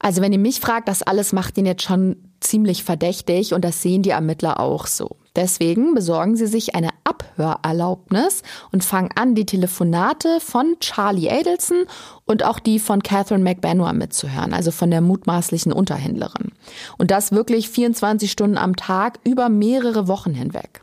[0.00, 3.82] Also wenn ihr mich fragt, das alles macht ihn jetzt schon ziemlich verdächtig und das
[3.82, 5.16] sehen die Ermittler auch so.
[5.34, 11.84] Deswegen besorgen sie sich eine Ab Abhörerlaubnis und fangen an, die Telefonate von Charlie Adelson
[12.24, 16.52] und auch die von Catherine McBenoa mitzuhören, also von der mutmaßlichen Unterhändlerin.
[16.98, 20.82] Und das wirklich 24 Stunden am Tag über mehrere Wochen hinweg.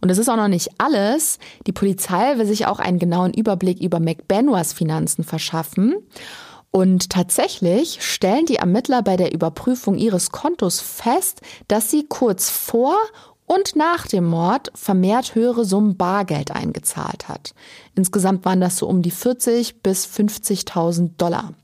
[0.00, 1.38] Und es ist auch noch nicht alles.
[1.66, 5.94] Die Polizei will sich auch einen genauen Überblick über McBenoas Finanzen verschaffen.
[6.76, 12.98] Und tatsächlich stellen die Ermittler bei der Überprüfung ihres Kontos fest, dass sie kurz vor
[13.46, 17.54] und nach dem Mord vermehrt höhere Summen Bargeld eingezahlt hat.
[17.94, 21.54] Insgesamt waren das so um die 40 bis 50.000 Dollar.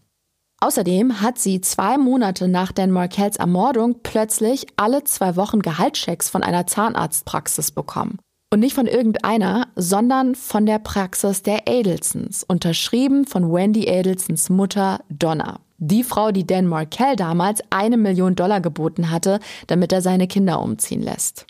[0.61, 6.43] Außerdem hat sie zwei Monate nach Dan Markells Ermordung plötzlich alle zwei Wochen Gehaltschecks von
[6.43, 8.19] einer Zahnarztpraxis bekommen.
[8.53, 15.01] Und nicht von irgendeiner, sondern von der Praxis der Adelsons, unterschrieben von Wendy Adelsons Mutter
[15.09, 15.61] Donna.
[15.79, 20.61] Die Frau, die Dan Markell damals eine Million Dollar geboten hatte, damit er seine Kinder
[20.61, 21.47] umziehen lässt.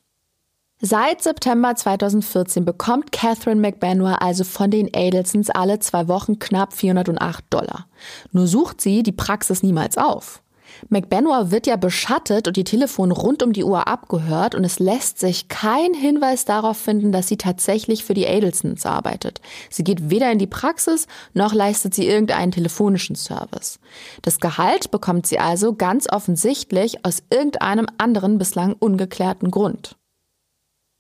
[0.81, 7.45] Seit September 2014 bekommt Catherine McBenoa also von den Adelsons alle zwei Wochen knapp 408
[7.51, 7.89] Dollar.
[8.31, 10.41] Nur sucht sie die Praxis niemals auf.
[10.89, 15.19] McBenoa wird ja beschattet und die Telefone rund um die Uhr abgehört und es lässt
[15.19, 19.41] sich kein Hinweis darauf finden, dass sie tatsächlich für die Adelsons arbeitet.
[19.71, 23.79] Sie geht weder in die Praxis noch leistet sie irgendeinen telefonischen Service.
[24.23, 29.97] Das Gehalt bekommt sie also ganz offensichtlich aus irgendeinem anderen bislang ungeklärten Grund.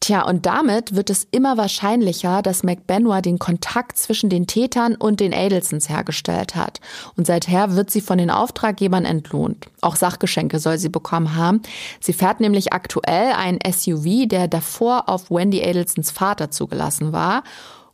[0.03, 5.20] Tja, und damit wird es immer wahrscheinlicher, dass McBenoa den Kontakt zwischen den Tätern und
[5.20, 6.80] den Adelsons hergestellt hat.
[7.16, 9.68] Und seither wird sie von den Auftraggebern entlohnt.
[9.80, 11.62] Auch Sachgeschenke soll sie bekommen haben.
[12.00, 17.44] Sie fährt nämlich aktuell ein SUV, der davor auf Wendy Adelsons Vater zugelassen war.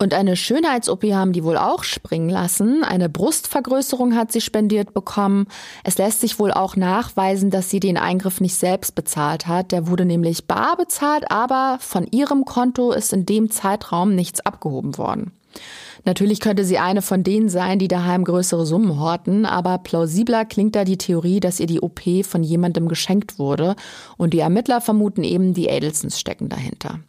[0.00, 2.84] Und eine Schönheits-OP haben die wohl auch springen lassen.
[2.84, 5.48] Eine Brustvergrößerung hat sie spendiert bekommen.
[5.82, 9.72] Es lässt sich wohl auch nachweisen, dass sie den Eingriff nicht selbst bezahlt hat.
[9.72, 14.96] Der wurde nämlich bar bezahlt, aber von ihrem Konto ist in dem Zeitraum nichts abgehoben
[14.98, 15.32] worden.
[16.04, 20.76] Natürlich könnte sie eine von denen sein, die daheim größere Summen horten, aber plausibler klingt
[20.76, 23.74] da die Theorie, dass ihr die OP von jemandem geschenkt wurde
[24.16, 27.00] und die Ermittler vermuten eben, die Adelsons stecken dahinter.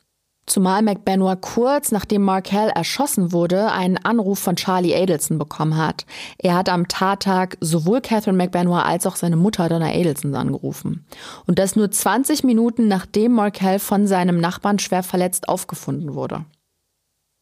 [0.50, 6.08] Zumal McBenoa kurz nachdem Markel erschossen wurde, einen Anruf von Charlie Adelson bekommen hat.
[6.40, 11.06] Er hat am Tattag sowohl Catherine McBenoa als auch seine Mutter Donna Adelson angerufen.
[11.46, 16.46] Und das nur 20 Minuten nachdem Markel von seinem Nachbarn schwer verletzt aufgefunden wurde.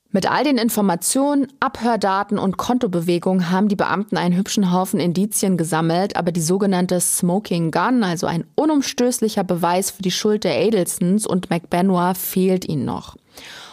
[0.09, 6.15] Mit all den Informationen, Abhördaten und Kontobewegungen haben die Beamten einen hübschen Haufen Indizien gesammelt,
[6.15, 11.49] aber die sogenannte Smoking Gun, also ein unumstößlicher Beweis für die Schuld der Adelsons und
[11.49, 13.17] McBenoa, fehlt ihnen noch.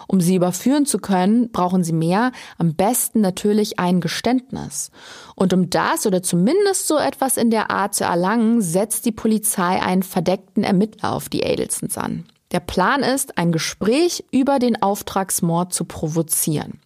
[0.09, 4.91] Um sie überführen zu können, brauchen sie mehr, am besten natürlich ein Geständnis.
[5.37, 9.81] Und um das oder zumindest so etwas in der Art zu erlangen, setzt die Polizei
[9.81, 12.25] einen verdeckten Ermittler auf die Adelsons an.
[12.55, 16.81] Der Plan ist, ein Gespräch über den Auftragsmord zu provozieren.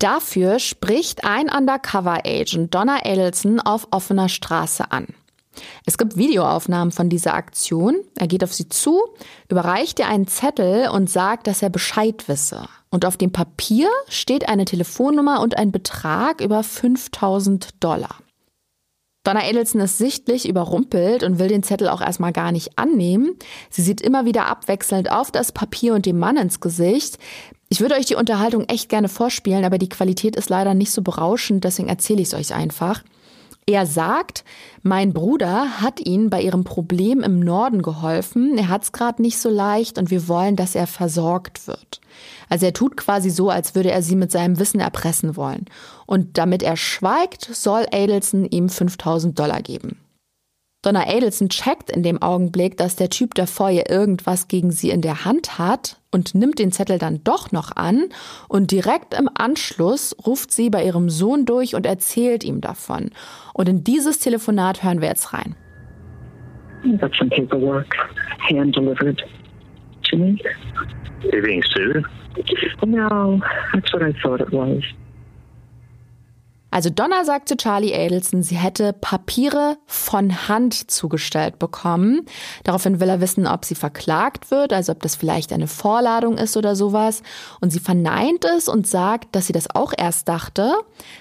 [0.00, 5.06] Dafür spricht ein Undercover-Agent Donna Adelson auf offener Straße an.
[5.86, 7.94] Es gibt Videoaufnahmen von dieser Aktion.
[8.18, 9.00] Er geht auf sie zu,
[9.48, 12.66] überreicht ihr einen Zettel und sagt, dass er Bescheid wisse.
[12.90, 18.16] Und auf dem Papier steht eine Telefonnummer und ein Betrag über 5000 Dollar.
[19.24, 23.36] Donna Edelson ist sichtlich überrumpelt und will den Zettel auch erstmal gar nicht annehmen.
[23.70, 27.18] Sie sieht immer wieder abwechselnd auf das Papier und dem Mann ins Gesicht.
[27.68, 31.02] Ich würde euch die Unterhaltung echt gerne vorspielen, aber die Qualität ist leider nicht so
[31.02, 33.02] berauschend, deswegen erzähle ich es euch einfach.
[33.64, 34.42] Er sagt,
[34.82, 38.58] mein Bruder hat ihnen bei ihrem Problem im Norden geholfen.
[38.58, 42.00] Er hat es gerade nicht so leicht und wir wollen, dass er versorgt wird.
[42.48, 45.66] Also er tut quasi so, als würde er sie mit seinem Wissen erpressen wollen.
[46.06, 49.98] Und damit er schweigt, soll Adelson ihm 5000 Dollar geben.
[50.82, 55.00] Donna Adelson checkt in dem Augenblick, dass der Typ davor ihr irgendwas gegen sie in
[55.00, 58.08] der Hand hat und nimmt den Zettel dann doch noch an
[58.48, 63.10] und direkt im Anschluss ruft sie bei ihrem Sohn durch und erzählt ihm davon.
[63.54, 65.54] Und in dieses Telefonat hören wir jetzt rein.
[66.98, 67.94] Got some paperwork
[68.50, 69.22] hand delivered
[70.10, 70.36] to me.
[71.22, 72.04] You're being sued?
[72.84, 73.40] No,
[73.72, 74.82] that's what I thought it was.
[76.72, 82.22] Also Donna sagt zu Charlie Adelson, sie hätte Papiere von Hand zugestellt bekommen.
[82.64, 86.56] Daraufhin will er wissen, ob sie verklagt wird, also ob das vielleicht eine Vorladung ist
[86.56, 87.22] oder sowas.
[87.60, 90.72] Und sie verneint es und sagt, dass sie das auch erst dachte.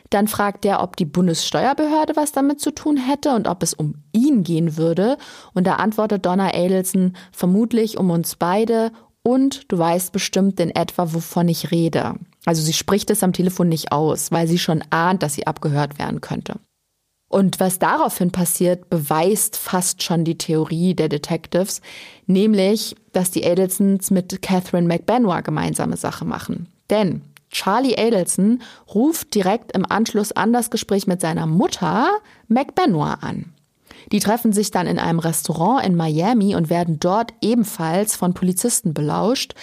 [0.10, 3.96] Dann fragt er, ob die Bundessteuerbehörde was damit zu tun hätte und ob es um
[4.14, 5.18] ihn gehen würde.
[5.54, 11.14] Und da antwortet Donna Adelson vermutlich um uns beide und du weißt bestimmt in etwa,
[11.14, 12.16] wovon ich rede.
[12.46, 16.00] Also sie spricht es am Telefon nicht aus, weil sie schon ahnt, dass sie abgehört
[16.00, 16.56] werden könnte.
[17.30, 21.82] Und was daraufhin passiert, beweist fast schon die Theorie der Detectives,
[22.26, 26.68] nämlich, dass die Adelsons mit Catherine McBenoit gemeinsame Sache machen.
[26.90, 28.62] Denn Charlie Adelson
[28.94, 32.10] ruft direkt im Anschluss an das Gespräch mit seiner Mutter
[32.48, 33.54] McBenoit an.
[34.12, 38.94] Die treffen sich dann in einem Restaurant in Miami und werden dort ebenfalls von Polizisten
[38.94, 39.54] belauscht.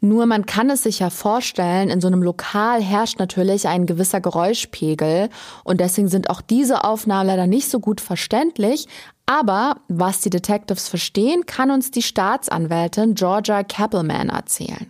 [0.00, 4.20] Nur man kann es sich ja vorstellen, in so einem Lokal herrscht natürlich ein gewisser
[4.20, 5.28] Geräuschpegel
[5.62, 8.86] und deswegen sind auch diese Aufnahmen leider nicht so gut verständlich.
[9.26, 14.86] Aber was die Detectives verstehen, kann uns die Staatsanwältin Georgia Kappelman erzählen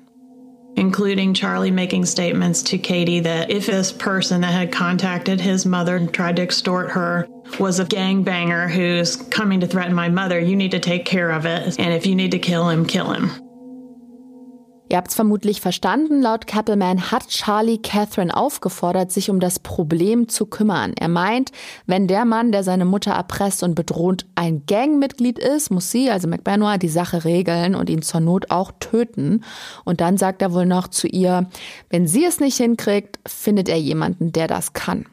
[0.76, 5.96] including Charlie making statements to Katie that if this person that had contacted his mother
[5.96, 10.56] and tried to extort her was a gangbanger who's coming to threaten my mother, you
[10.56, 11.78] need to take care of it.
[11.78, 13.49] And if you need to kill him, kill him.
[14.90, 20.26] Ihr habt es vermutlich verstanden, laut Kappelman hat Charlie Catherine aufgefordert, sich um das Problem
[20.26, 20.94] zu kümmern.
[20.98, 21.52] Er meint,
[21.86, 26.26] wenn der Mann, der seine Mutter erpresst und bedroht, ein Gangmitglied ist, muss sie, also
[26.26, 29.44] McBenoit, die Sache regeln und ihn zur Not auch töten.
[29.84, 31.48] Und dann sagt er wohl noch zu ihr,
[31.88, 35.06] wenn sie es nicht hinkriegt, findet er jemanden, der das kann.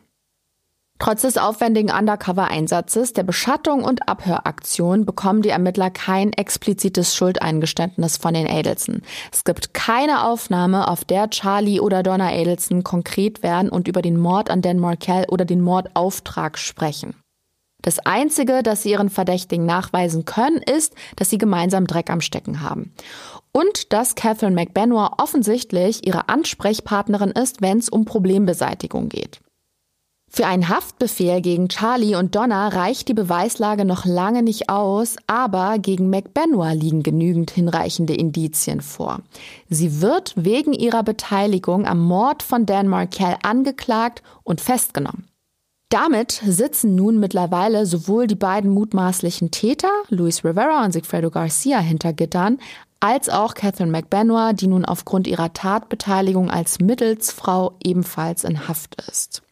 [1.00, 8.34] Trotz des aufwendigen Undercover-Einsatzes, der Beschattung und Abhöraktion bekommen die Ermittler kein explizites Schuldeingeständnis von
[8.34, 9.04] den Adelson.
[9.32, 14.18] Es gibt keine Aufnahme, auf der Charlie oder Donna Adelson konkret werden und über den
[14.18, 17.16] Mord an Dan Markell oder den Mordauftrag sprechen.
[17.84, 22.62] Das Einzige, das sie ihren Verdächtigen nachweisen können, ist, dass sie gemeinsam Dreck am Stecken
[22.62, 22.92] haben.
[23.52, 29.40] Und dass Catherine McBenoit offensichtlich ihre Ansprechpartnerin ist, wenn es um Problembeseitigung geht.
[30.30, 35.80] Für einen Haftbefehl gegen Charlie und Donna reicht die Beweislage noch lange nicht aus, aber
[35.80, 39.22] gegen McBenoit liegen genügend hinreichende Indizien vor.
[39.70, 45.28] Sie wird wegen ihrer Beteiligung am Mord von Dan Markell angeklagt und festgenommen.
[45.90, 52.12] Damit sitzen nun mittlerweile sowohl die beiden mutmaßlichen Täter, Luis Rivera und Sigfredo Garcia, hinter
[52.12, 52.60] Gittern,
[53.00, 59.44] als auch Catherine McBenoit, die nun aufgrund ihrer Tatbeteiligung als Mittelsfrau ebenfalls in Haft ist.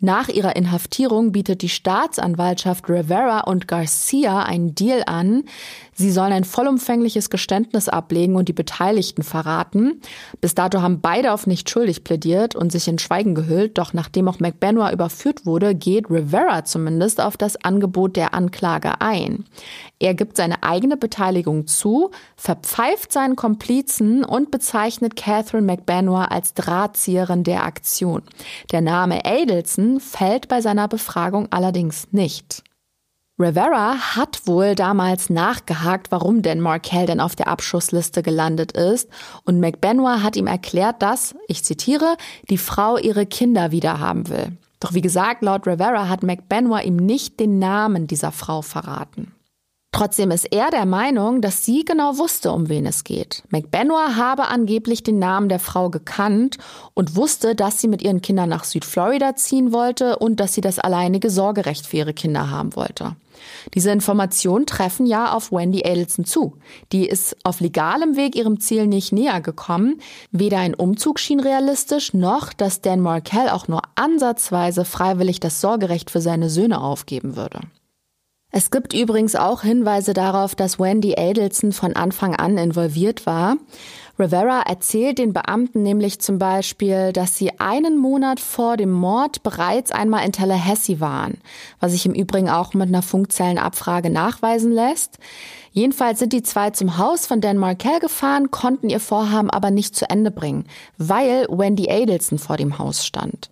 [0.00, 5.44] Nach ihrer Inhaftierung bietet die Staatsanwaltschaft Rivera und Garcia einen Deal an.
[5.98, 10.02] Sie sollen ein vollumfängliches Geständnis ablegen und die Beteiligten verraten.
[10.42, 13.78] Bis dato haben beide auf nicht schuldig plädiert und sich in Schweigen gehüllt.
[13.78, 19.46] Doch nachdem auch McBenoit überführt wurde, geht Rivera zumindest auf das Angebot der Anklage ein.
[19.98, 27.42] Er gibt seine eigene Beteiligung zu, verpfeift seinen Komplizen und bezeichnet Catherine McBenoit als Drahtzieherin
[27.42, 28.22] der Aktion.
[28.70, 32.65] Der Name Adelson fällt bei seiner Befragung allerdings nicht.
[33.38, 39.10] Rivera hat wohl damals nachgehakt, warum denn Markel denn auf der Abschussliste gelandet ist
[39.44, 42.16] und McBenoit hat ihm erklärt, dass, ich zitiere,
[42.48, 44.56] die Frau ihre Kinder wiederhaben will.
[44.80, 49.32] Doch wie gesagt, laut Rivera hat McBenoit ihm nicht den Namen dieser Frau verraten.
[49.92, 53.42] Trotzdem ist er der Meinung, dass sie genau wusste, um wen es geht.
[53.50, 56.56] McBenoit habe angeblich den Namen der Frau gekannt
[56.94, 60.78] und wusste, dass sie mit ihren Kindern nach Südflorida ziehen wollte und dass sie das
[60.78, 63.16] alleinige Sorgerecht für ihre Kinder haben wollte.
[63.74, 66.56] Diese Informationen treffen ja auf Wendy Adelson zu.
[66.92, 70.00] Die ist auf legalem Weg ihrem Ziel nicht näher gekommen.
[70.30, 76.10] Weder ein Umzug schien realistisch, noch dass Dan Markell auch nur ansatzweise freiwillig das Sorgerecht
[76.10, 77.60] für seine Söhne aufgeben würde.
[78.52, 83.56] Es gibt übrigens auch Hinweise darauf, dass Wendy Adelson von Anfang an involviert war.
[84.18, 89.92] Rivera erzählt den Beamten nämlich zum Beispiel, dass sie einen Monat vor dem Mord bereits
[89.92, 91.38] einmal in Tallahassee waren,
[91.80, 95.18] was sich im Übrigen auch mit einer Funkzellenabfrage nachweisen lässt.
[95.72, 99.94] Jedenfalls sind die zwei zum Haus von Dan Markell gefahren, konnten ihr Vorhaben aber nicht
[99.94, 100.64] zu Ende bringen,
[100.96, 103.50] weil Wendy Adelson vor dem Haus stand.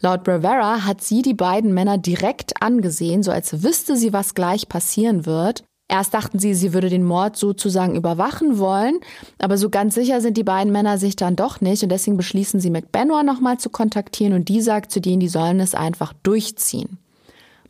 [0.00, 4.70] Laut Rivera hat sie die beiden Männer direkt angesehen, so als wüsste sie, was gleich
[4.70, 5.64] passieren wird.
[5.88, 8.98] Erst dachten sie, sie würde den Mord sozusagen überwachen wollen,
[9.38, 12.58] aber so ganz sicher sind die beiden Männer sich dann doch nicht und deswegen beschließen
[12.58, 16.98] sie McBenoit nochmal zu kontaktieren und die sagt zu denen, die sollen es einfach durchziehen.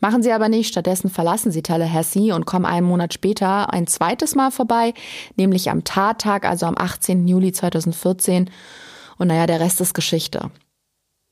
[0.00, 4.34] Machen sie aber nicht, stattdessen verlassen sie Tallahassee und kommen einen Monat später ein zweites
[4.34, 4.94] Mal vorbei,
[5.36, 7.26] nämlich am Tattag, also am 18.
[7.28, 8.50] Juli 2014.
[9.18, 10.50] Und naja, der Rest ist Geschichte.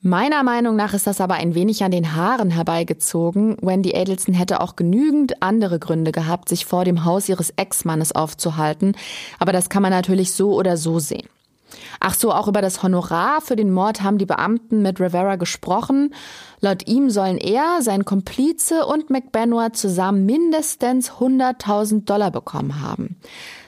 [0.07, 3.57] Meiner Meinung nach ist das aber ein wenig an den Haaren herbeigezogen.
[3.63, 8.95] Wendy Adelson hätte auch genügend andere Gründe gehabt, sich vor dem Haus ihres Ex-Mannes aufzuhalten.
[9.39, 11.27] Aber das kann man natürlich so oder so sehen.
[12.01, 16.15] Ach so, auch über das Honorar für den Mord haben die Beamten mit Rivera gesprochen.
[16.61, 23.17] Laut ihm sollen er, sein Komplize und McBenoit zusammen mindestens 100.000 Dollar bekommen haben.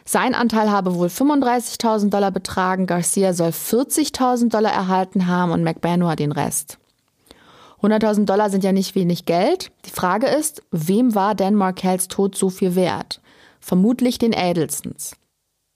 [0.09, 6.21] Sein Anteil habe wohl 35.000 Dollar betragen, Garcia soll 40.000 Dollar erhalten haben und McBenoit
[6.21, 6.79] den Rest.
[7.83, 9.73] 100.000 Dollar sind ja nicht wenig Geld.
[9.85, 13.21] Die Frage ist, wem war Dan Markells Tod so viel wert?
[13.61, 15.17] Vermutlich den Adelsons.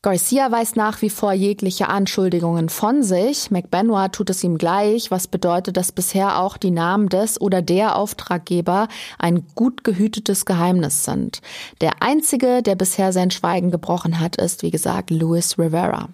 [0.03, 3.51] Garcia weist nach wie vor jegliche Anschuldigungen von sich.
[3.51, 7.97] McBenoit tut es ihm gleich, was bedeutet, dass bisher auch die Namen des oder der
[7.97, 8.89] Auftraggeber
[9.19, 11.43] ein gut gehütetes Geheimnis sind.
[11.83, 16.09] Der einzige, der bisher sein Schweigen gebrochen hat, ist, wie gesagt, Louis Rivera.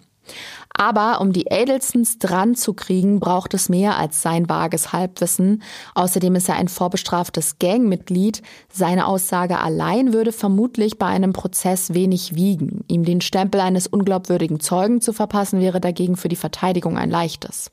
[0.76, 5.62] Aber um die Adelsons dran zu kriegen, braucht es mehr als sein vages Halbwissen.
[5.94, 8.42] Außerdem ist er ein vorbestraftes Gangmitglied.
[8.70, 12.84] Seine Aussage allein würde vermutlich bei einem Prozess wenig wiegen.
[12.88, 17.70] Ihm den Stempel eines unglaubwürdigen Zeugen zu verpassen, wäre dagegen für die Verteidigung ein leichtes.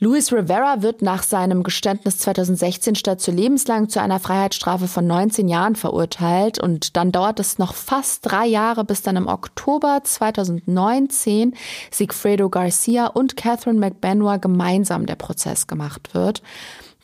[0.00, 5.48] Luis Rivera wird nach seinem Geständnis 2016 statt zu lebenslang zu einer Freiheitsstrafe von 19
[5.48, 11.54] Jahren verurteilt und dann dauert es noch fast drei Jahre, bis dann im Oktober 2019
[11.90, 16.42] Sigfredo Garcia und Catherine McBenoit gemeinsam der Prozess gemacht wird.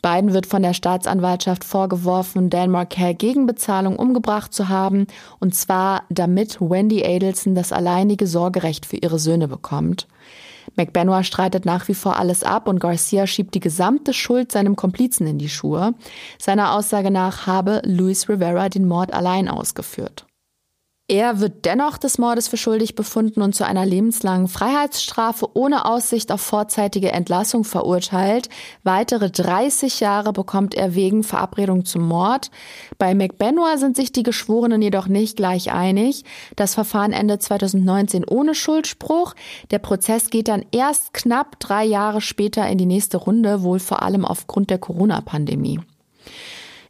[0.01, 5.09] Beiden wird von der Staatsanwaltschaft vorgeworfen, Dan Markel gegen Bezahlung umgebracht zu haben,
[5.41, 10.07] und zwar damit Wendy Adelson das alleinige Sorgerecht für ihre Söhne bekommt.
[10.77, 15.27] McBenoit streitet nach wie vor alles ab und Garcia schiebt die gesamte Schuld seinem Komplizen
[15.27, 15.95] in die Schuhe.
[16.39, 20.27] Seiner Aussage nach habe Luis Rivera den Mord allein ausgeführt.
[21.07, 26.33] Er wird dennoch des Mordes für schuldig befunden und zu einer lebenslangen Freiheitsstrafe ohne Aussicht
[26.33, 28.49] auf vorzeitige Entlassung verurteilt.
[28.85, 32.51] Weitere 30 Jahre bekommt er wegen Verabredung zum Mord.
[32.97, 36.25] Bei McBenoit sind sich die Geschworenen jedoch nicht gleich einig.
[36.57, 39.35] Das Verfahren endet 2019 ohne Schuldspruch.
[39.71, 44.03] Der Prozess geht dann erst knapp drei Jahre später in die nächste Runde, wohl vor
[44.03, 45.81] allem aufgrund der Corona-Pandemie.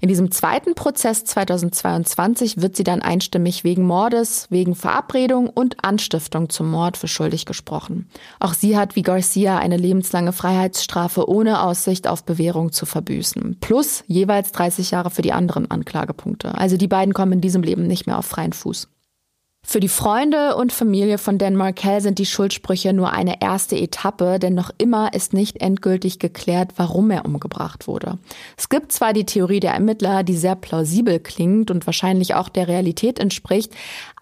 [0.04, 6.50] In diesem zweiten Prozess 2022 wird sie dann einstimmig wegen Mordes, wegen Verabredung und Anstiftung
[6.50, 8.10] zum Mord für schuldig gesprochen.
[8.38, 13.56] Auch sie hat wie Garcia eine lebenslange Freiheitsstrafe ohne Aussicht auf Bewährung zu verbüßen.
[13.60, 16.54] Plus jeweils 30 Jahre für die anderen Anklagepunkte.
[16.54, 18.88] Also die beiden kommen in diesem Leben nicht mehr auf freien Fuß.
[19.66, 24.38] Für die Freunde und Familie von Dan Markel sind die Schuldsprüche nur eine erste Etappe,
[24.38, 28.18] denn noch immer ist nicht endgültig geklärt, warum er umgebracht wurde.
[28.58, 32.68] Es gibt zwar die Theorie der Ermittler, die sehr plausibel klingt und wahrscheinlich auch der
[32.68, 33.72] Realität entspricht,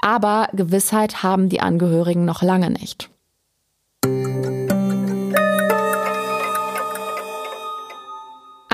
[0.01, 3.11] aber Gewissheit haben die Angehörigen noch lange nicht.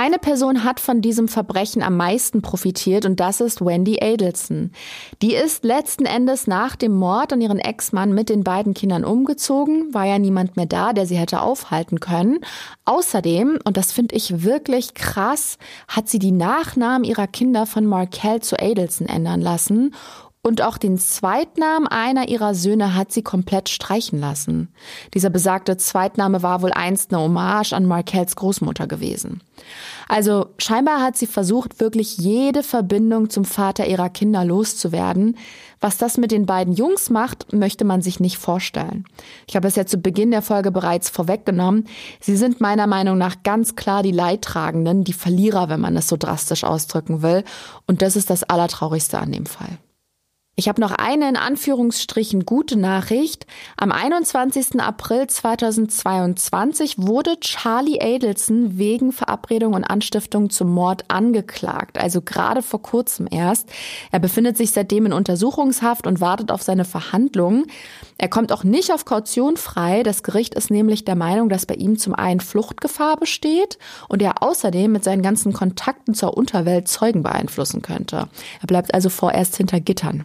[0.08, 4.72] Eine Person hat von diesem Verbrechen am meisten profitiert und das ist Wendy Adelson.
[5.20, 9.92] Die ist letzten Endes nach dem Mord an ihren Ex-Mann mit den beiden Kindern umgezogen,
[9.92, 12.38] war ja niemand mehr da, der sie hätte aufhalten können.
[12.86, 18.40] Außerdem, und das finde ich wirklich krass, hat sie die Nachnamen ihrer Kinder von Markel
[18.40, 19.92] zu Adelson ändern lassen
[20.40, 24.72] und auch den Zweitnamen einer ihrer Söhne hat sie komplett streichen lassen.
[25.12, 29.42] Dieser besagte Zweitname war wohl einst eine Hommage an Markells Großmutter gewesen.
[30.08, 35.36] Also scheinbar hat sie versucht, wirklich jede Verbindung zum Vater ihrer Kinder loszuwerden.
[35.80, 39.04] Was das mit den beiden Jungs macht, möchte man sich nicht vorstellen.
[39.46, 41.86] Ich habe es ja zu Beginn der Folge bereits vorweggenommen.
[42.20, 46.16] Sie sind meiner Meinung nach ganz klar die Leidtragenden, die Verlierer, wenn man es so
[46.16, 47.44] drastisch ausdrücken will.
[47.86, 49.78] Und das ist das Allertraurigste an dem Fall.
[50.58, 53.46] Ich habe noch eine in Anführungsstrichen gute Nachricht.
[53.76, 54.80] Am 21.
[54.80, 62.82] April 2022 wurde Charlie Adelson wegen Verabredung und Anstiftung zum Mord angeklagt, also gerade vor
[62.82, 63.70] kurzem erst.
[64.10, 67.66] Er befindet sich seitdem in Untersuchungshaft und wartet auf seine Verhandlungen.
[68.18, 70.02] Er kommt auch nicht auf Kaution frei.
[70.02, 73.78] Das Gericht ist nämlich der Meinung, dass bei ihm zum einen Fluchtgefahr besteht
[74.08, 78.28] und er außerdem mit seinen ganzen Kontakten zur Unterwelt Zeugen beeinflussen könnte.
[78.60, 80.24] Er bleibt also vorerst hinter Gittern.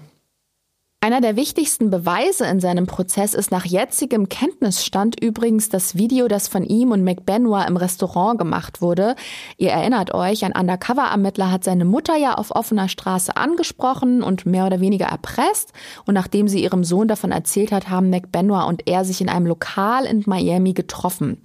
[1.03, 6.47] Einer der wichtigsten Beweise in seinem Prozess ist nach jetzigem Kenntnisstand übrigens das Video, das
[6.47, 9.17] von ihm und McBenoit im Restaurant gemacht wurde.
[9.57, 14.65] Ihr erinnert euch, ein Undercover-Ermittler hat seine Mutter ja auf offener Straße angesprochen und mehr
[14.65, 15.73] oder weniger erpresst.
[16.05, 19.47] Und nachdem sie ihrem Sohn davon erzählt hat, haben McBenoit und er sich in einem
[19.47, 21.41] Lokal in Miami getroffen.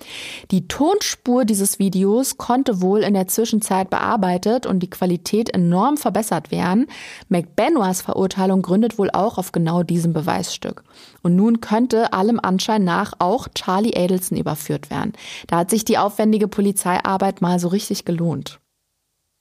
[0.52, 6.52] Die Tonspur dieses Videos konnte wohl in der Zwischenzeit bearbeitet und die Qualität enorm verbessert
[6.52, 6.86] werden.
[7.28, 10.84] McBenoits Verurteilung gründet wohl auch auf auf genau diesem Beweisstück.
[11.22, 15.12] Und nun könnte allem Anschein nach auch Charlie Adelson überführt werden.
[15.46, 18.60] Da hat sich die aufwendige Polizeiarbeit mal so richtig gelohnt.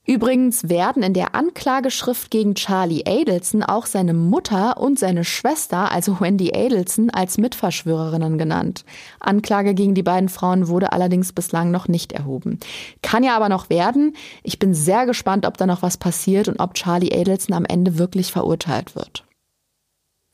[0.06, 6.18] Übrigens werden in der Anklageschrift gegen Charlie Adelson auch seine Mutter und seine Schwester, also
[6.20, 8.86] Wendy Adelson, als Mitverschwörerinnen genannt.
[9.20, 12.58] Anklage gegen die beiden Frauen wurde allerdings bislang noch nicht erhoben.
[13.02, 14.16] Kann ja aber noch werden.
[14.42, 17.98] Ich bin sehr gespannt, ob da noch was passiert und ob Charlie Adelson am Ende
[17.98, 19.27] wirklich verurteilt wird.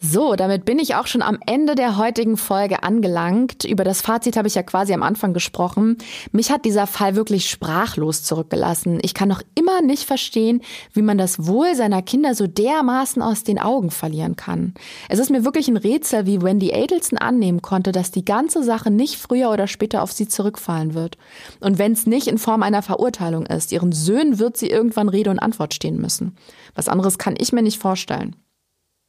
[0.06, 3.64] So, damit bin ich auch schon am Ende der heutigen Folge angelangt.
[3.64, 5.96] Über das Fazit habe ich ja quasi am Anfang gesprochen.
[6.30, 8.98] Mich hat dieser Fall wirklich sprachlos zurückgelassen.
[9.00, 10.60] Ich kann noch immer nicht verstehen,
[10.92, 14.74] wie man das Wohl seiner Kinder so dermaßen aus den Augen verlieren kann.
[15.08, 18.90] Es ist mir wirklich ein Rätsel, wie Wendy Adelson annehmen konnte, dass die ganze Sache
[18.90, 21.16] nicht früher oder später auf sie zurückfallen wird.
[21.60, 25.30] Und wenn es nicht in Form einer Verurteilung ist, ihren Söhnen wird sie irgendwann Rede
[25.30, 26.36] und Antwort stehen müssen.
[26.74, 28.36] Was anderes kann ich mir nicht vorstellen.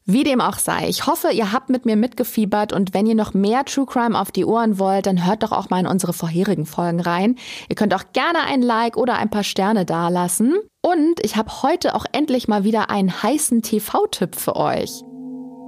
[0.07, 3.33] Wie dem auch sei, ich hoffe, ihr habt mit mir mitgefiebert und wenn ihr noch
[3.33, 6.67] mehr True Crime auf die Ohren wollt, dann hört doch auch mal in unsere vorherigen
[6.67, 7.37] Folgen rein.
[7.69, 10.53] Ihr könnt auch gerne ein Like oder ein paar Sterne dalassen.
[10.83, 15.01] Und ich habe heute auch endlich mal wieder einen heißen TV-Tipp für euch.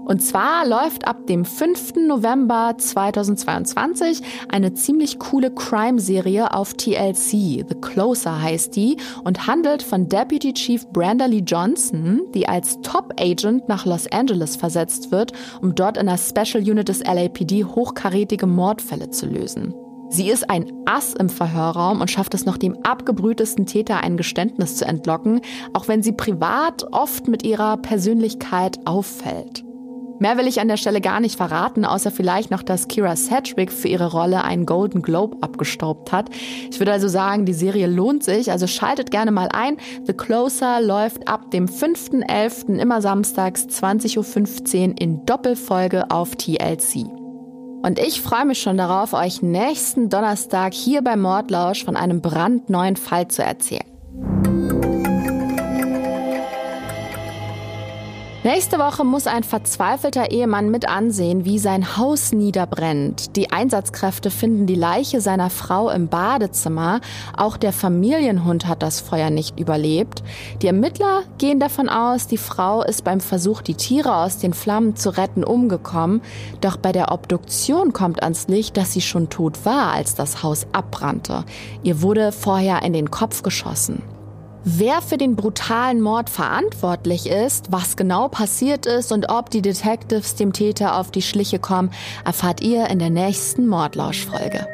[0.08, 1.96] Und zwar läuft ab dem 5.
[2.08, 7.66] November 2022 eine ziemlich coole Crime-Serie auf TLC.
[7.68, 8.96] The Closer heißt die
[9.26, 15.12] und handelt von Deputy Chief Brenda Lee Johnson, die als Top-Agent nach Los Angeles versetzt
[15.12, 19.74] wird, um dort in der Special Unit des LAPD hochkarätige Mordfälle zu lösen.
[20.10, 24.78] Sie ist ein Ass im Verhörraum und schafft es noch dem abgebrühtesten Täter ein Geständnis
[24.78, 25.42] zu entlocken,
[25.74, 29.67] auch wenn sie privat oft mit ihrer Persönlichkeit auffällt.
[30.20, 33.72] Mehr will ich an der Stelle gar nicht verraten, außer vielleicht noch, dass Kira Sedgwick
[33.72, 36.30] für ihre Rolle einen Golden Globe abgestaubt hat.
[36.72, 39.78] Ich würde also sagen, die Serie lohnt sich, also schaltet gerne mal ein.
[40.06, 42.78] The Closer läuft ab dem 5.11.
[42.80, 47.06] immer samstags 20.15 Uhr in Doppelfolge auf TLC.
[47.84, 52.96] Und ich freue mich schon darauf, euch nächsten Donnerstag hier bei Mordlausch von einem brandneuen
[52.96, 53.86] Fall zu erzählen.
[58.44, 63.36] Nächste Woche muss ein verzweifelter Ehemann mit ansehen, wie sein Haus niederbrennt.
[63.36, 67.02] Die Einsatzkräfte finden die Leiche seiner Frau im Badezimmer.
[67.36, 70.22] Auch der Familienhund hat das Feuer nicht überlebt.
[70.62, 74.96] Die Ermittler gehen davon aus, die Frau ist beim Versuch, die Tiere aus den Flammen
[74.96, 76.22] zu retten, umgekommen.
[76.62, 80.68] Doch bei der Obduktion kommt ans Licht, dass sie schon tot war, als das Haus
[80.74, 81.44] abbrannte.
[81.82, 84.04] Ihr wurde vorher in den Kopf geschossen.
[84.70, 90.36] Wer für den brutalen Mord verantwortlich ist, was genau passiert ist und ob die Detectives
[90.36, 91.90] dem Täter auf die Schliche kommen,
[92.26, 94.68] erfahrt ihr in der nächsten Mordlauschfolge.